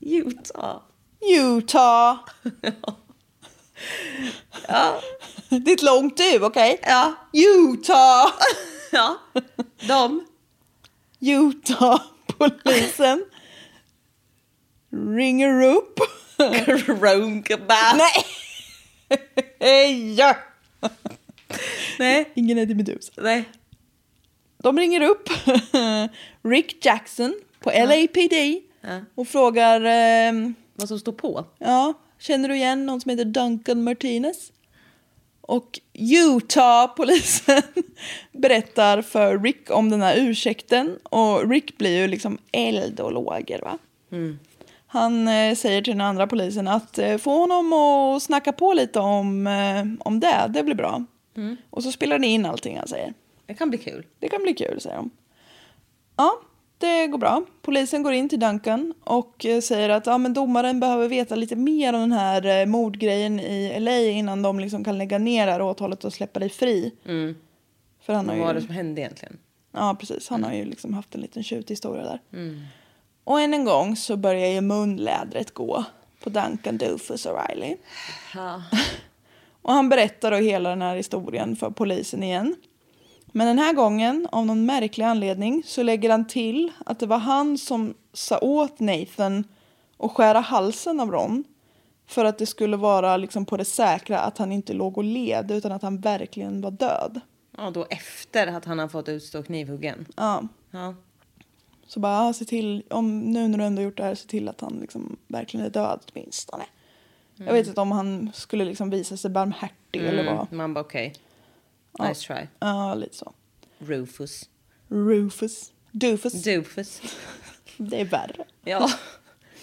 [0.00, 0.80] Utah.
[1.20, 2.16] Utah!
[4.68, 5.00] Ja.
[5.48, 6.80] Det är ett långt U, okej?
[6.82, 7.14] Ja.
[7.32, 8.32] Utah!
[8.92, 9.16] Ja.
[9.88, 10.26] De.
[11.20, 13.24] Utah-polisen
[15.16, 15.98] ringer upp.
[17.02, 17.74] Ronkaba.
[17.96, 18.24] Nej!
[19.60, 20.16] Hej!
[21.98, 22.30] Nej.
[22.34, 23.12] Ingen Eddie Meduza.
[23.16, 23.44] Nej.
[24.62, 25.28] De ringer upp
[26.42, 28.32] Rick Jackson på LAPD
[28.80, 29.00] Ja.
[29.14, 31.44] och frågar ehm, Vad som står på.
[31.58, 34.52] Ja, känner du igen någon som heter Duncan Martinez?
[35.40, 37.62] Och Utah-polisen
[38.32, 43.58] berättar för Rick om den här ursäkten och Rick blir ju liksom eld och lågor
[43.64, 43.78] va.
[44.86, 49.00] Han eh, säger till den andra polisen att eh, få honom att snacka på lite
[49.00, 51.04] om, eh, om det, det blir bra.
[51.70, 53.14] Och så spelar ni in allting han säger.
[53.46, 54.06] Det kan bli kul.
[54.18, 55.10] Det kan bli kul, säger de.
[56.16, 56.40] Ja,
[56.80, 57.42] det går bra.
[57.62, 61.56] Polisen går in till Duncan och eh, säger att ja, men domaren behöver veta lite
[61.56, 65.52] mer om den här eh, mordgrejen i LA innan de liksom kan lägga ner det
[65.52, 66.92] här åtalet och släppa dig fri.
[68.02, 69.38] För han har Vad var det som hände egentligen?
[69.72, 72.20] ja, precis, han har ju liksom haft en liten tjuthistoria där.
[73.24, 75.84] Och än en gång så börjar ju munlädret gå
[76.22, 77.76] på Duncan Dufus O'Reilly.
[78.34, 78.62] Ja.
[79.62, 82.56] Och han berättar då hela den här historien för polisen igen.
[83.32, 87.18] Men den här gången, av någon märklig anledning, så lägger han till att det var
[87.18, 89.44] han som sa åt Nathan
[89.98, 91.44] att skära halsen av Ron.
[92.06, 95.50] För att det skulle vara liksom på det säkra att han inte låg och led
[95.50, 97.20] utan att han verkligen var död.
[97.56, 100.06] ja, då efter att han har fått utstå knivhuggen.
[100.16, 100.94] Ja, Ja.
[101.86, 104.48] så bara ja, se till, om, nu när du ändå gjort det här, se till
[104.48, 106.64] att han liksom verkligen är död åtminstone.
[107.36, 110.34] Jag vet inte om han skulle liksom visa sig barmhärtig eller vad.
[110.34, 110.46] Mm.
[110.56, 111.14] Man bara okej.
[111.98, 112.46] Nice try.
[112.60, 113.32] Ja, lite så.
[113.78, 114.48] Rufus.
[114.88, 115.72] Rufus.
[115.90, 116.32] Dufus.
[116.42, 117.00] Dufus.
[117.76, 118.44] Det är värre.
[118.64, 118.90] Ja.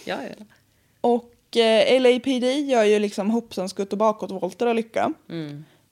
[0.06, 0.46] ja, ja.
[1.02, 5.14] Och eh, LAPD gör ju liksom hoppsan skutt och bakåtvolter och lycka.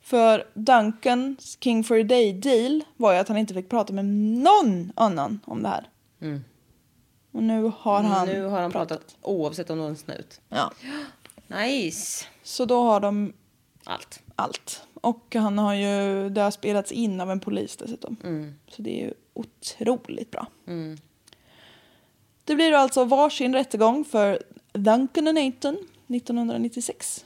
[0.02, 4.06] För Duncans King for a Day deal var ju att han inte fick prata med
[4.06, 5.90] någon annan om det här.
[7.32, 10.42] Och nu har han Nu har han pratat oavsett om någon snut.
[10.50, 10.72] Ja.
[11.48, 12.26] Nice.
[12.44, 13.34] Så då har de
[13.84, 14.20] Allt.
[14.36, 14.82] allt.
[15.06, 18.18] Och han har ju, det har spelats in av en polis dessutom.
[18.68, 20.48] Så det är ju otroligt bra.
[22.44, 24.44] Det blir alltså varsin rättegång för
[24.74, 25.78] Duncan och Nathan
[26.08, 27.26] 1996.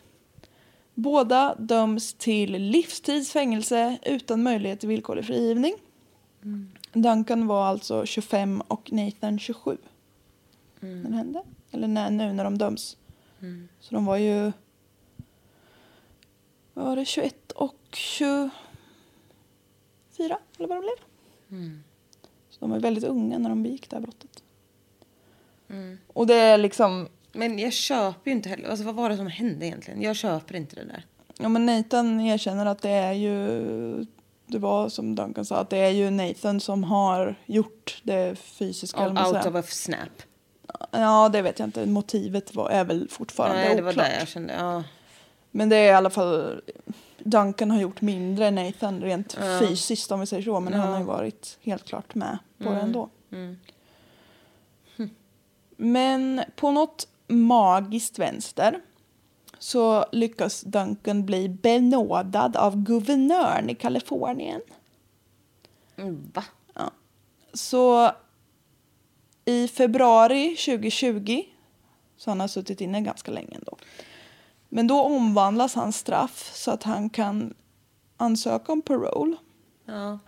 [0.93, 5.73] Båda döms till livstidsfängelse utan möjlighet till villkorlig frigivning.
[6.93, 9.77] Duncan var alltså 25 och Nathan 27
[10.79, 11.43] när det hände.
[11.71, 12.97] Eller när, nu när de döms.
[13.79, 14.51] Så de var ju
[16.85, 18.51] var det, 21 och 24
[20.57, 20.95] eller vad de blev.
[22.49, 24.43] Så de var väldigt unga när de begick det här brottet.
[26.07, 28.69] Och det är liksom, Men jag köper ju inte heller.
[28.69, 30.01] Alltså vad var det som hände egentligen?
[30.01, 31.05] Jag köper inte det där.
[31.37, 34.05] ja men Nathan erkänner att det är ju,
[34.45, 39.09] det var som Duncan sa, att det är ju Nathan som har gjort det fysiska.
[39.09, 39.47] Out säger.
[39.47, 40.21] of a snap.
[40.91, 41.85] Ja, det vet jag inte.
[41.85, 44.05] Motivet var, är väl fortfarande Nej, det var oklart.
[44.05, 44.53] där jag kände.
[44.53, 44.83] Ja.
[45.51, 46.61] Men det är i alla fall,
[47.17, 50.59] Duncan har gjort mindre än Nathan rent fysiskt om vi säger så.
[50.59, 53.09] Men han har ju varit helt klart med på det ändå.
[55.77, 58.81] Men på något magiskt vänster
[59.59, 64.61] så lyckas Duncan bli benådad av guvernören i Kalifornien.
[65.97, 66.43] Mm, Va?
[67.53, 68.11] Så
[69.45, 71.43] i februari 2020,
[72.17, 73.77] så han har suttit inne ganska länge ändå.
[74.69, 77.53] Men då omvandlas hans straff så att han kan
[78.17, 79.35] ansöka om parole.
[79.85, 80.19] Ja.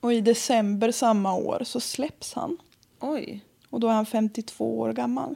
[0.00, 2.58] Och i december samma år så släpps han.
[3.00, 3.44] Oj.
[3.70, 5.34] Och då är han 52 år gammal.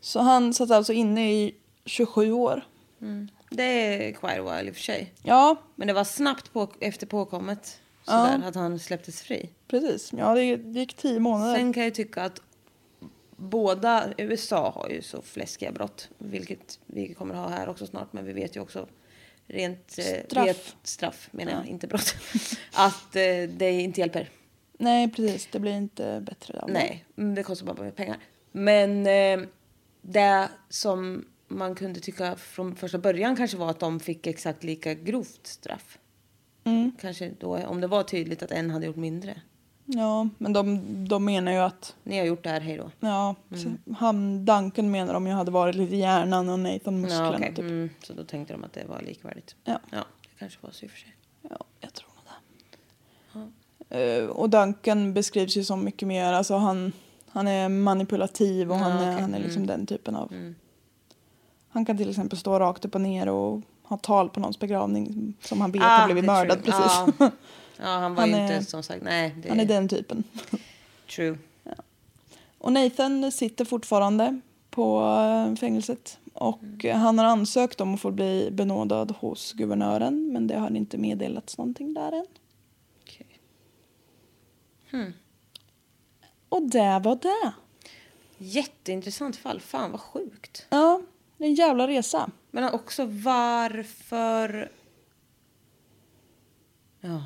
[0.00, 2.66] Så han satt alltså inne i 27 år.
[3.50, 5.12] Det är quite a while i och för sig.
[5.22, 7.80] Ja, Men det var snabbt på, efter påkommet.
[8.04, 9.50] Sådär, att han släpptes fri.
[9.68, 10.12] precis.
[10.12, 11.54] Ja, det gick 10 månader.
[11.54, 12.40] Sen kan jag tycka att
[13.36, 16.08] båda USA har ju så fläskiga brott.
[16.18, 18.12] Vilket vi kommer ha här också snart.
[18.12, 18.88] Men vi vet ju också
[19.46, 20.46] rent eh, Straff.
[20.46, 22.14] Vet, straff menar jag, inte brott.
[22.72, 24.30] att eh, det inte hjälper.
[24.78, 25.48] Nej, precis.
[25.52, 26.70] Det blir inte bättre av.
[26.70, 28.18] Nej, mm, det kostar bara pengar.
[28.52, 29.48] Men eh,
[30.02, 34.94] det som man kunde tycka från första början kanske var att de fick exakt lika
[34.94, 35.98] grovt straff.
[36.64, 36.92] Mm.
[37.00, 39.40] Kanske då, om det var tydligt att en hade gjort mindre.
[39.88, 41.96] Ja, men de, de menar ju att...
[42.04, 42.90] Ni har gjort det här, hej då.
[43.00, 43.78] Ja, Mm.
[43.96, 47.30] han, Duncan menar de ju hade varit lite hjärnan och Nathan musklerna.
[47.32, 47.48] Ja, okej.
[47.54, 47.58] typ.
[47.58, 49.56] mm, så då tänkte de att det var likvärdigt.
[49.64, 49.78] Ja.
[49.90, 51.16] ja det kanske var så i och för sig.
[51.50, 53.48] Ja, jag tror nog
[53.88, 54.16] det.
[54.20, 56.92] Eh, och Duncan beskrivs ju som mycket mer, alltså han,
[57.28, 59.08] han är manipulativ och Ja, han, är.
[59.10, 59.20] Mm.
[59.22, 60.52] han är liksom den typen av...
[61.68, 65.34] Han kan till exempel stå rakt upp och ner och ha tal på någons begravning
[65.40, 66.72] som han vet Ah, har blivit mördad true.
[66.74, 67.14] precis.
[67.18, 67.30] Ja.
[67.78, 69.34] Ja, han var Han ju är- inte som sagt, nej.
[69.42, 70.24] Det Han är den typen.
[71.16, 71.38] True.
[72.58, 76.18] Och Nathan sitter fortfarande på eh, fängelset.
[76.32, 77.00] Och Mm.
[77.00, 80.32] han har ansökt om att få bli benådad hos guvernören.
[80.32, 82.26] Men det har inte meddelats någonting där än.
[83.02, 83.40] Okej.
[86.48, 87.52] Och det var det.
[88.38, 89.60] Jätteintressant fall.
[89.60, 90.66] Fan vad sjukt.
[90.68, 91.00] Ja,
[91.38, 92.30] det är en jävla resa.
[92.50, 94.72] Men också varför...
[97.00, 97.22] Ja.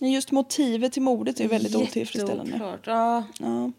[0.00, 2.52] Just motivet till mordet är väldigt otillfredsställande.
[2.52, 2.86] Jätteoklart.
[2.86, 3.72] Ja, Ja.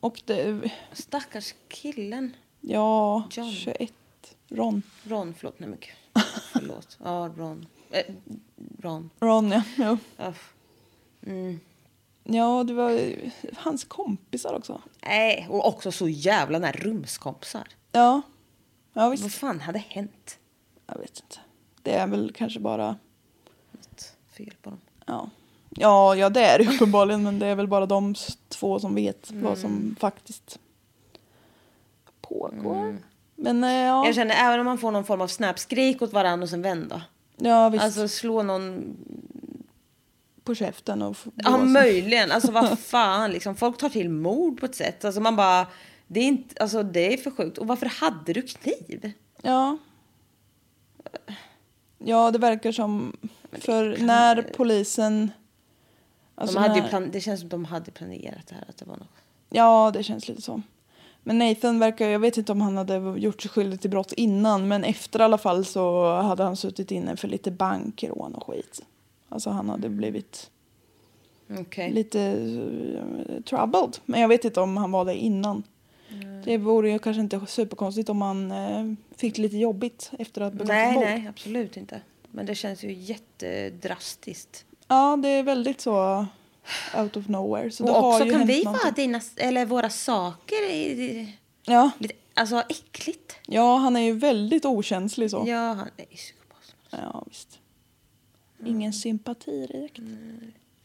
[0.00, 2.36] Och det, stackars killen.
[2.60, 3.50] ja, John.
[3.52, 3.92] 21.
[4.48, 4.82] Ron.
[5.04, 5.58] Ron, förlåt.
[5.60, 6.24] Nej men gud.
[6.52, 6.98] Förlåt.
[7.02, 7.66] Ja, Ron.
[7.90, 8.14] Eh,
[8.80, 9.10] Ron.
[9.20, 9.62] Ron, ja.
[10.16, 10.34] Ja.
[11.26, 11.60] Mm.
[12.24, 13.14] Ja, det var
[13.56, 14.80] hans kompisar också.
[15.06, 17.68] Nej, och också så jävla nära rumskompisar.
[17.92, 18.22] Ja.
[18.92, 19.34] Ja, Vad visst.
[19.34, 20.38] fan hade hänt?
[20.86, 21.40] Jag vet inte.
[21.82, 22.96] Det är väl kanske bara...
[23.72, 24.80] Något fel på dem.
[25.06, 25.30] Ja.
[25.70, 27.22] Ja, ja, det är det uppenbarligen.
[27.22, 28.14] Men det är väl bara de
[28.48, 30.58] två som vet vad som faktiskt
[32.20, 32.98] pågår.
[33.36, 36.42] Men eh, ja, Jag känner även om man får någon form av snap-skrik åt varandra
[36.44, 37.02] och sen vända.
[37.36, 37.84] ja visst.
[37.84, 38.96] Alltså slå någon...
[40.44, 41.16] på käften och...
[41.34, 42.32] Ja, möjligen.
[42.32, 43.56] Alltså vad fan liksom.
[43.56, 45.04] Folk tar till mord på ett sätt.
[45.04, 45.66] Alltså man bara...
[46.06, 47.58] Det är, inte, alltså, det är för sjukt.
[47.58, 49.12] Och varför hade du kniv?
[49.42, 49.78] Ja.
[51.98, 53.16] Ja, det verkar som...
[53.52, 55.30] För när polisen...
[56.34, 58.64] Alltså de hade när- plan, det känns som de hade planerat det här.
[58.68, 59.08] Att det var något.
[59.50, 60.62] Ja, det känns lite så.
[61.22, 64.68] Men Nathan verkar, jag vet inte om han hade gjort sig skyldig till brott innan,
[64.68, 68.82] men efter i alla fall så hade han suttit inne för lite bankrån och skit.
[69.34, 70.50] Alltså han hade blivit
[71.60, 71.92] Okej.
[71.92, 73.98] lite eh, troubled.
[74.04, 75.62] Men jag vet inte om han var det innan.
[76.44, 80.52] Det vore ju kanske inte superkonstigt om han eh, fick det lite jobbigt efter att
[80.52, 81.06] ha begått Nej, våld.
[81.06, 82.00] nej, absolut inte.
[82.30, 84.64] Men det känns ju jättedrastiskt.
[84.88, 86.26] Ja, det är väldigt så
[86.98, 87.70] out of nowhere.
[87.70, 91.26] Så och också kan vi vara dina, eller våra saker är
[91.64, 91.90] Ja.
[91.98, 93.36] lite, alltså äckligt.
[93.46, 95.44] ja, han är ju väldigt okänslig så.
[95.46, 96.74] Ja, han är ju psykopat.
[96.90, 97.58] Ja, visst.
[98.64, 99.98] Ingen sympati direkt.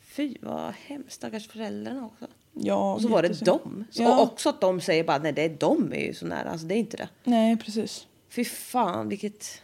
[0.02, 2.28] Fy vad hemskt, stackars föräldrarna också.
[2.54, 3.86] Ja, Och så var det dem.
[3.92, 4.16] Så Ja.
[4.18, 6.50] Och också att de säger bara nej det är de är ju så nära.
[6.50, 7.10] Alltså det är inte det.
[7.24, 8.08] Nej, precis.
[8.30, 9.62] Fy fan vilket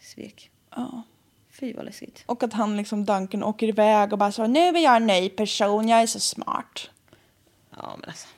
[0.00, 0.50] svek.
[0.70, 1.02] Ja.
[1.50, 2.24] Fy vad läskigt.
[2.26, 5.28] Och att han liksom, Duncan, åker iväg och bara så nu är jag en ny
[5.28, 6.90] person, jag är så smart.
[7.70, 8.28] Ja men alltså.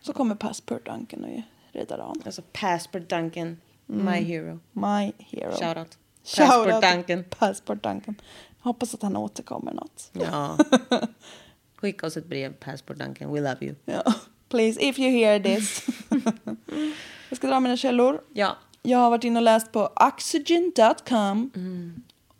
[0.00, 1.42] Så kommer Passport Duncan och
[1.72, 2.22] räddar honom.
[2.24, 4.60] Alltså Passport Duncan, my hero.
[4.72, 5.50] My hero.
[5.50, 5.98] Shoutout.
[6.24, 7.24] Shout Passport out till Duncan.
[7.38, 8.14] Passport Duncan.
[8.58, 10.10] Jag hoppas att han återkommer något.
[10.12, 10.58] Ja.
[11.76, 13.74] Skicka oss ett brev, Passport Duncan, we love you.
[13.84, 14.14] Ja.
[14.48, 15.86] Please, if you hear this.
[17.28, 18.20] jag ska dra mina källor.
[18.32, 18.56] Ja.
[18.82, 21.50] Jag har varit inne och läst på oxygen.com.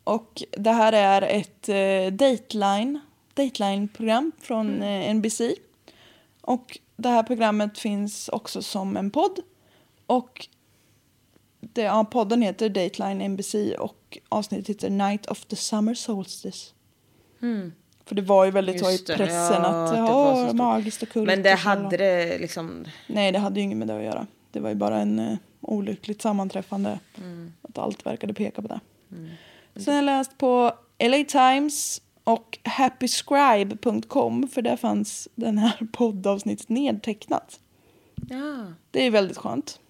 [0.04, 3.00] Och det här är ett eh, Dateline,
[3.34, 5.40] Dateline-program från eh, NBC.
[6.40, 9.38] Och det här programmet finns också som en podd.
[10.06, 10.48] Och
[11.72, 16.70] det, ja, podden heter Dateline NBC och avsnittet heter Night of the Summer Solstice.
[18.04, 20.56] För det var ju väldigt så i pressen Ja, att det det var stort.
[20.56, 21.26] magiskt och coolt.
[21.26, 22.84] Men det hade det liksom...
[23.06, 24.26] Nej, det hade ju inget med det att göra.
[24.50, 26.98] Det var ju bara en uh, olyckligt sammanträffande.
[27.18, 27.52] Mm.
[27.62, 28.80] Att allt verkade peka på det.
[29.76, 36.68] Sen har jag läst på LA Times och happyscribe.com för där fanns den här poddavsnittet
[36.68, 37.60] nedtecknat.
[38.28, 38.66] Ja.
[38.90, 39.80] Det är väldigt skönt.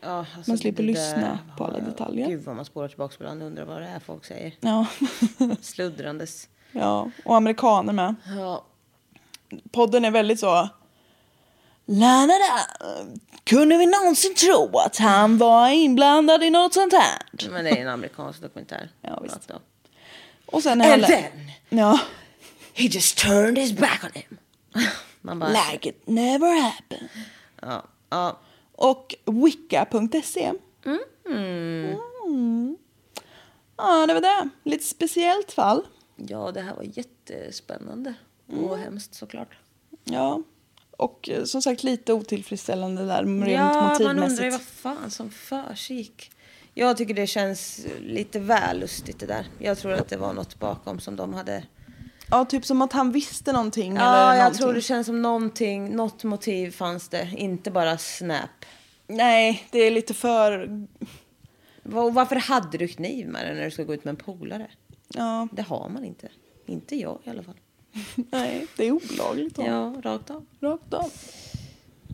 [0.00, 2.28] Ja, alltså Man slipper lyssna på alla detaljer.
[2.28, 4.54] Gud vad man spårar tillbaka ibland och undrar vad det är folk säger.
[4.60, 4.86] Ja.
[5.60, 6.48] Sluddrandes.
[6.72, 8.14] ja, och amerikaner med.
[8.38, 8.64] Ja.
[9.72, 10.68] Podden är väldigt så...
[11.86, 12.60] La, la, la.
[13.44, 17.18] Kunde vi någonsin tro att han var inblandad i något sånt här?
[17.50, 18.90] Men det är en amerikansk dokumentär.
[19.02, 19.50] Ja, visst.
[20.46, 21.24] Och sen är And then
[21.68, 22.00] Ja.
[22.74, 24.38] he just turned his back on him.
[25.20, 25.50] Man bara...
[25.50, 27.08] Like it never happened.
[27.62, 27.82] Ja.
[28.10, 28.38] ja.
[28.80, 30.52] Och wicca.se.
[31.26, 31.96] Mm.
[33.76, 34.48] Ja, det var det.
[34.64, 35.86] Lite speciellt fall.
[36.16, 38.14] Ja, det här var jättespännande.
[38.62, 39.56] Och hemskt såklart.
[40.04, 40.42] Ja.
[40.96, 44.52] Och eh, som sagt lite otillfredsställande där rent Ja, man undrar ju motivmässigt.
[44.52, 46.30] vad fan som försiggick.
[46.74, 49.46] Jag tycker det känns lite väl lustigt det där.
[49.58, 51.62] Jag tror att det var något bakom som de hade...
[52.30, 53.92] Ja, typ som att han visste någonting.
[53.96, 54.58] eller Ja, jag någonting.
[54.62, 57.28] tror det känns som någonting, något motiv fanns det.
[57.36, 58.50] Inte bara snap.
[59.06, 60.68] Nej, det är lite för...
[61.82, 64.70] Va- Varför hade du kniv med dig när du ska gå ut med en polare?
[65.08, 66.28] Ja, Det har man inte.
[66.66, 67.56] Inte jag i alla fall.
[68.14, 69.56] nej, det är olagligt.
[69.56, 69.62] då.
[69.66, 70.46] Ja, rakt av.
[70.60, 71.12] Rakt av.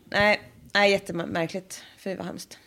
[0.05, 0.41] Nej,
[0.75, 1.83] nej jättemärkligt.
[1.99, 2.59] Fy vad hemskt.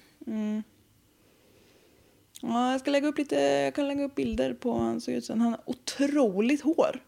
[2.41, 5.25] Ja, jag ska lägga upp lite, jag kan lägga upp bilder på han ser ut
[5.25, 6.99] som han har otroligt hår.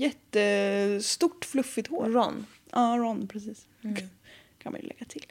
[0.00, 2.10] Jättestort fluffigt hår.
[2.10, 2.46] Ron.
[2.70, 3.66] Ja, Ron precis.
[4.58, 5.26] Kan man ju lägga till.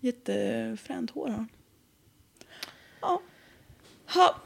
[0.00, 1.48] Jättefränt hår har han.
[3.00, 3.22] Ja.
[4.14, 4.40] Ha.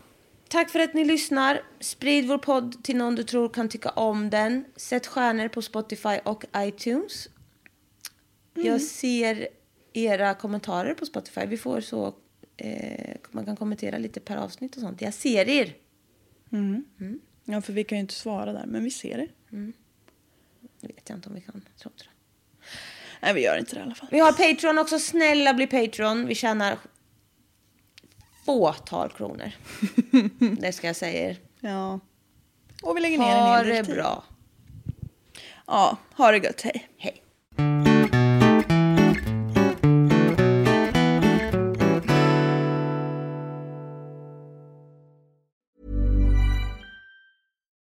[0.49, 1.63] Tack för att ni lyssnar.
[1.81, 4.65] Sprid vår podd till någon du tror kan tycka om den.
[4.77, 7.29] Sätt stjärnor på Spotify och iTunes.
[8.55, 9.49] Jag ser
[9.93, 11.47] era kommentarer på Spotify.
[11.47, 12.15] Vi får så...
[12.57, 15.01] Eh, man kan kommentera lite per avsnitt och sånt.
[15.01, 15.75] Jag ser er.
[17.49, 19.29] Ja, för vi kan ju inte svara där, men vi ser det.
[20.81, 21.63] Det vet jag inte om vi kan.
[21.73, 22.11] Jag tror inte det.
[23.21, 24.09] Nej, vi gör inte det i alla fall.
[24.11, 24.99] Vi har Patreon också.
[24.99, 26.27] Snälla bli Patreon.
[26.27, 26.79] Vi tjänar
[28.47, 29.51] fåtal kronor.
[30.61, 31.37] det ska jag säga er.
[31.61, 32.01] Ja.
[32.83, 33.95] Och vi lägger ner en Ha hel del det tid.
[33.95, 34.25] bra.
[35.67, 36.63] Ja, ha det gött.
[36.63, 36.89] Hej.
[36.99, 37.23] Hej.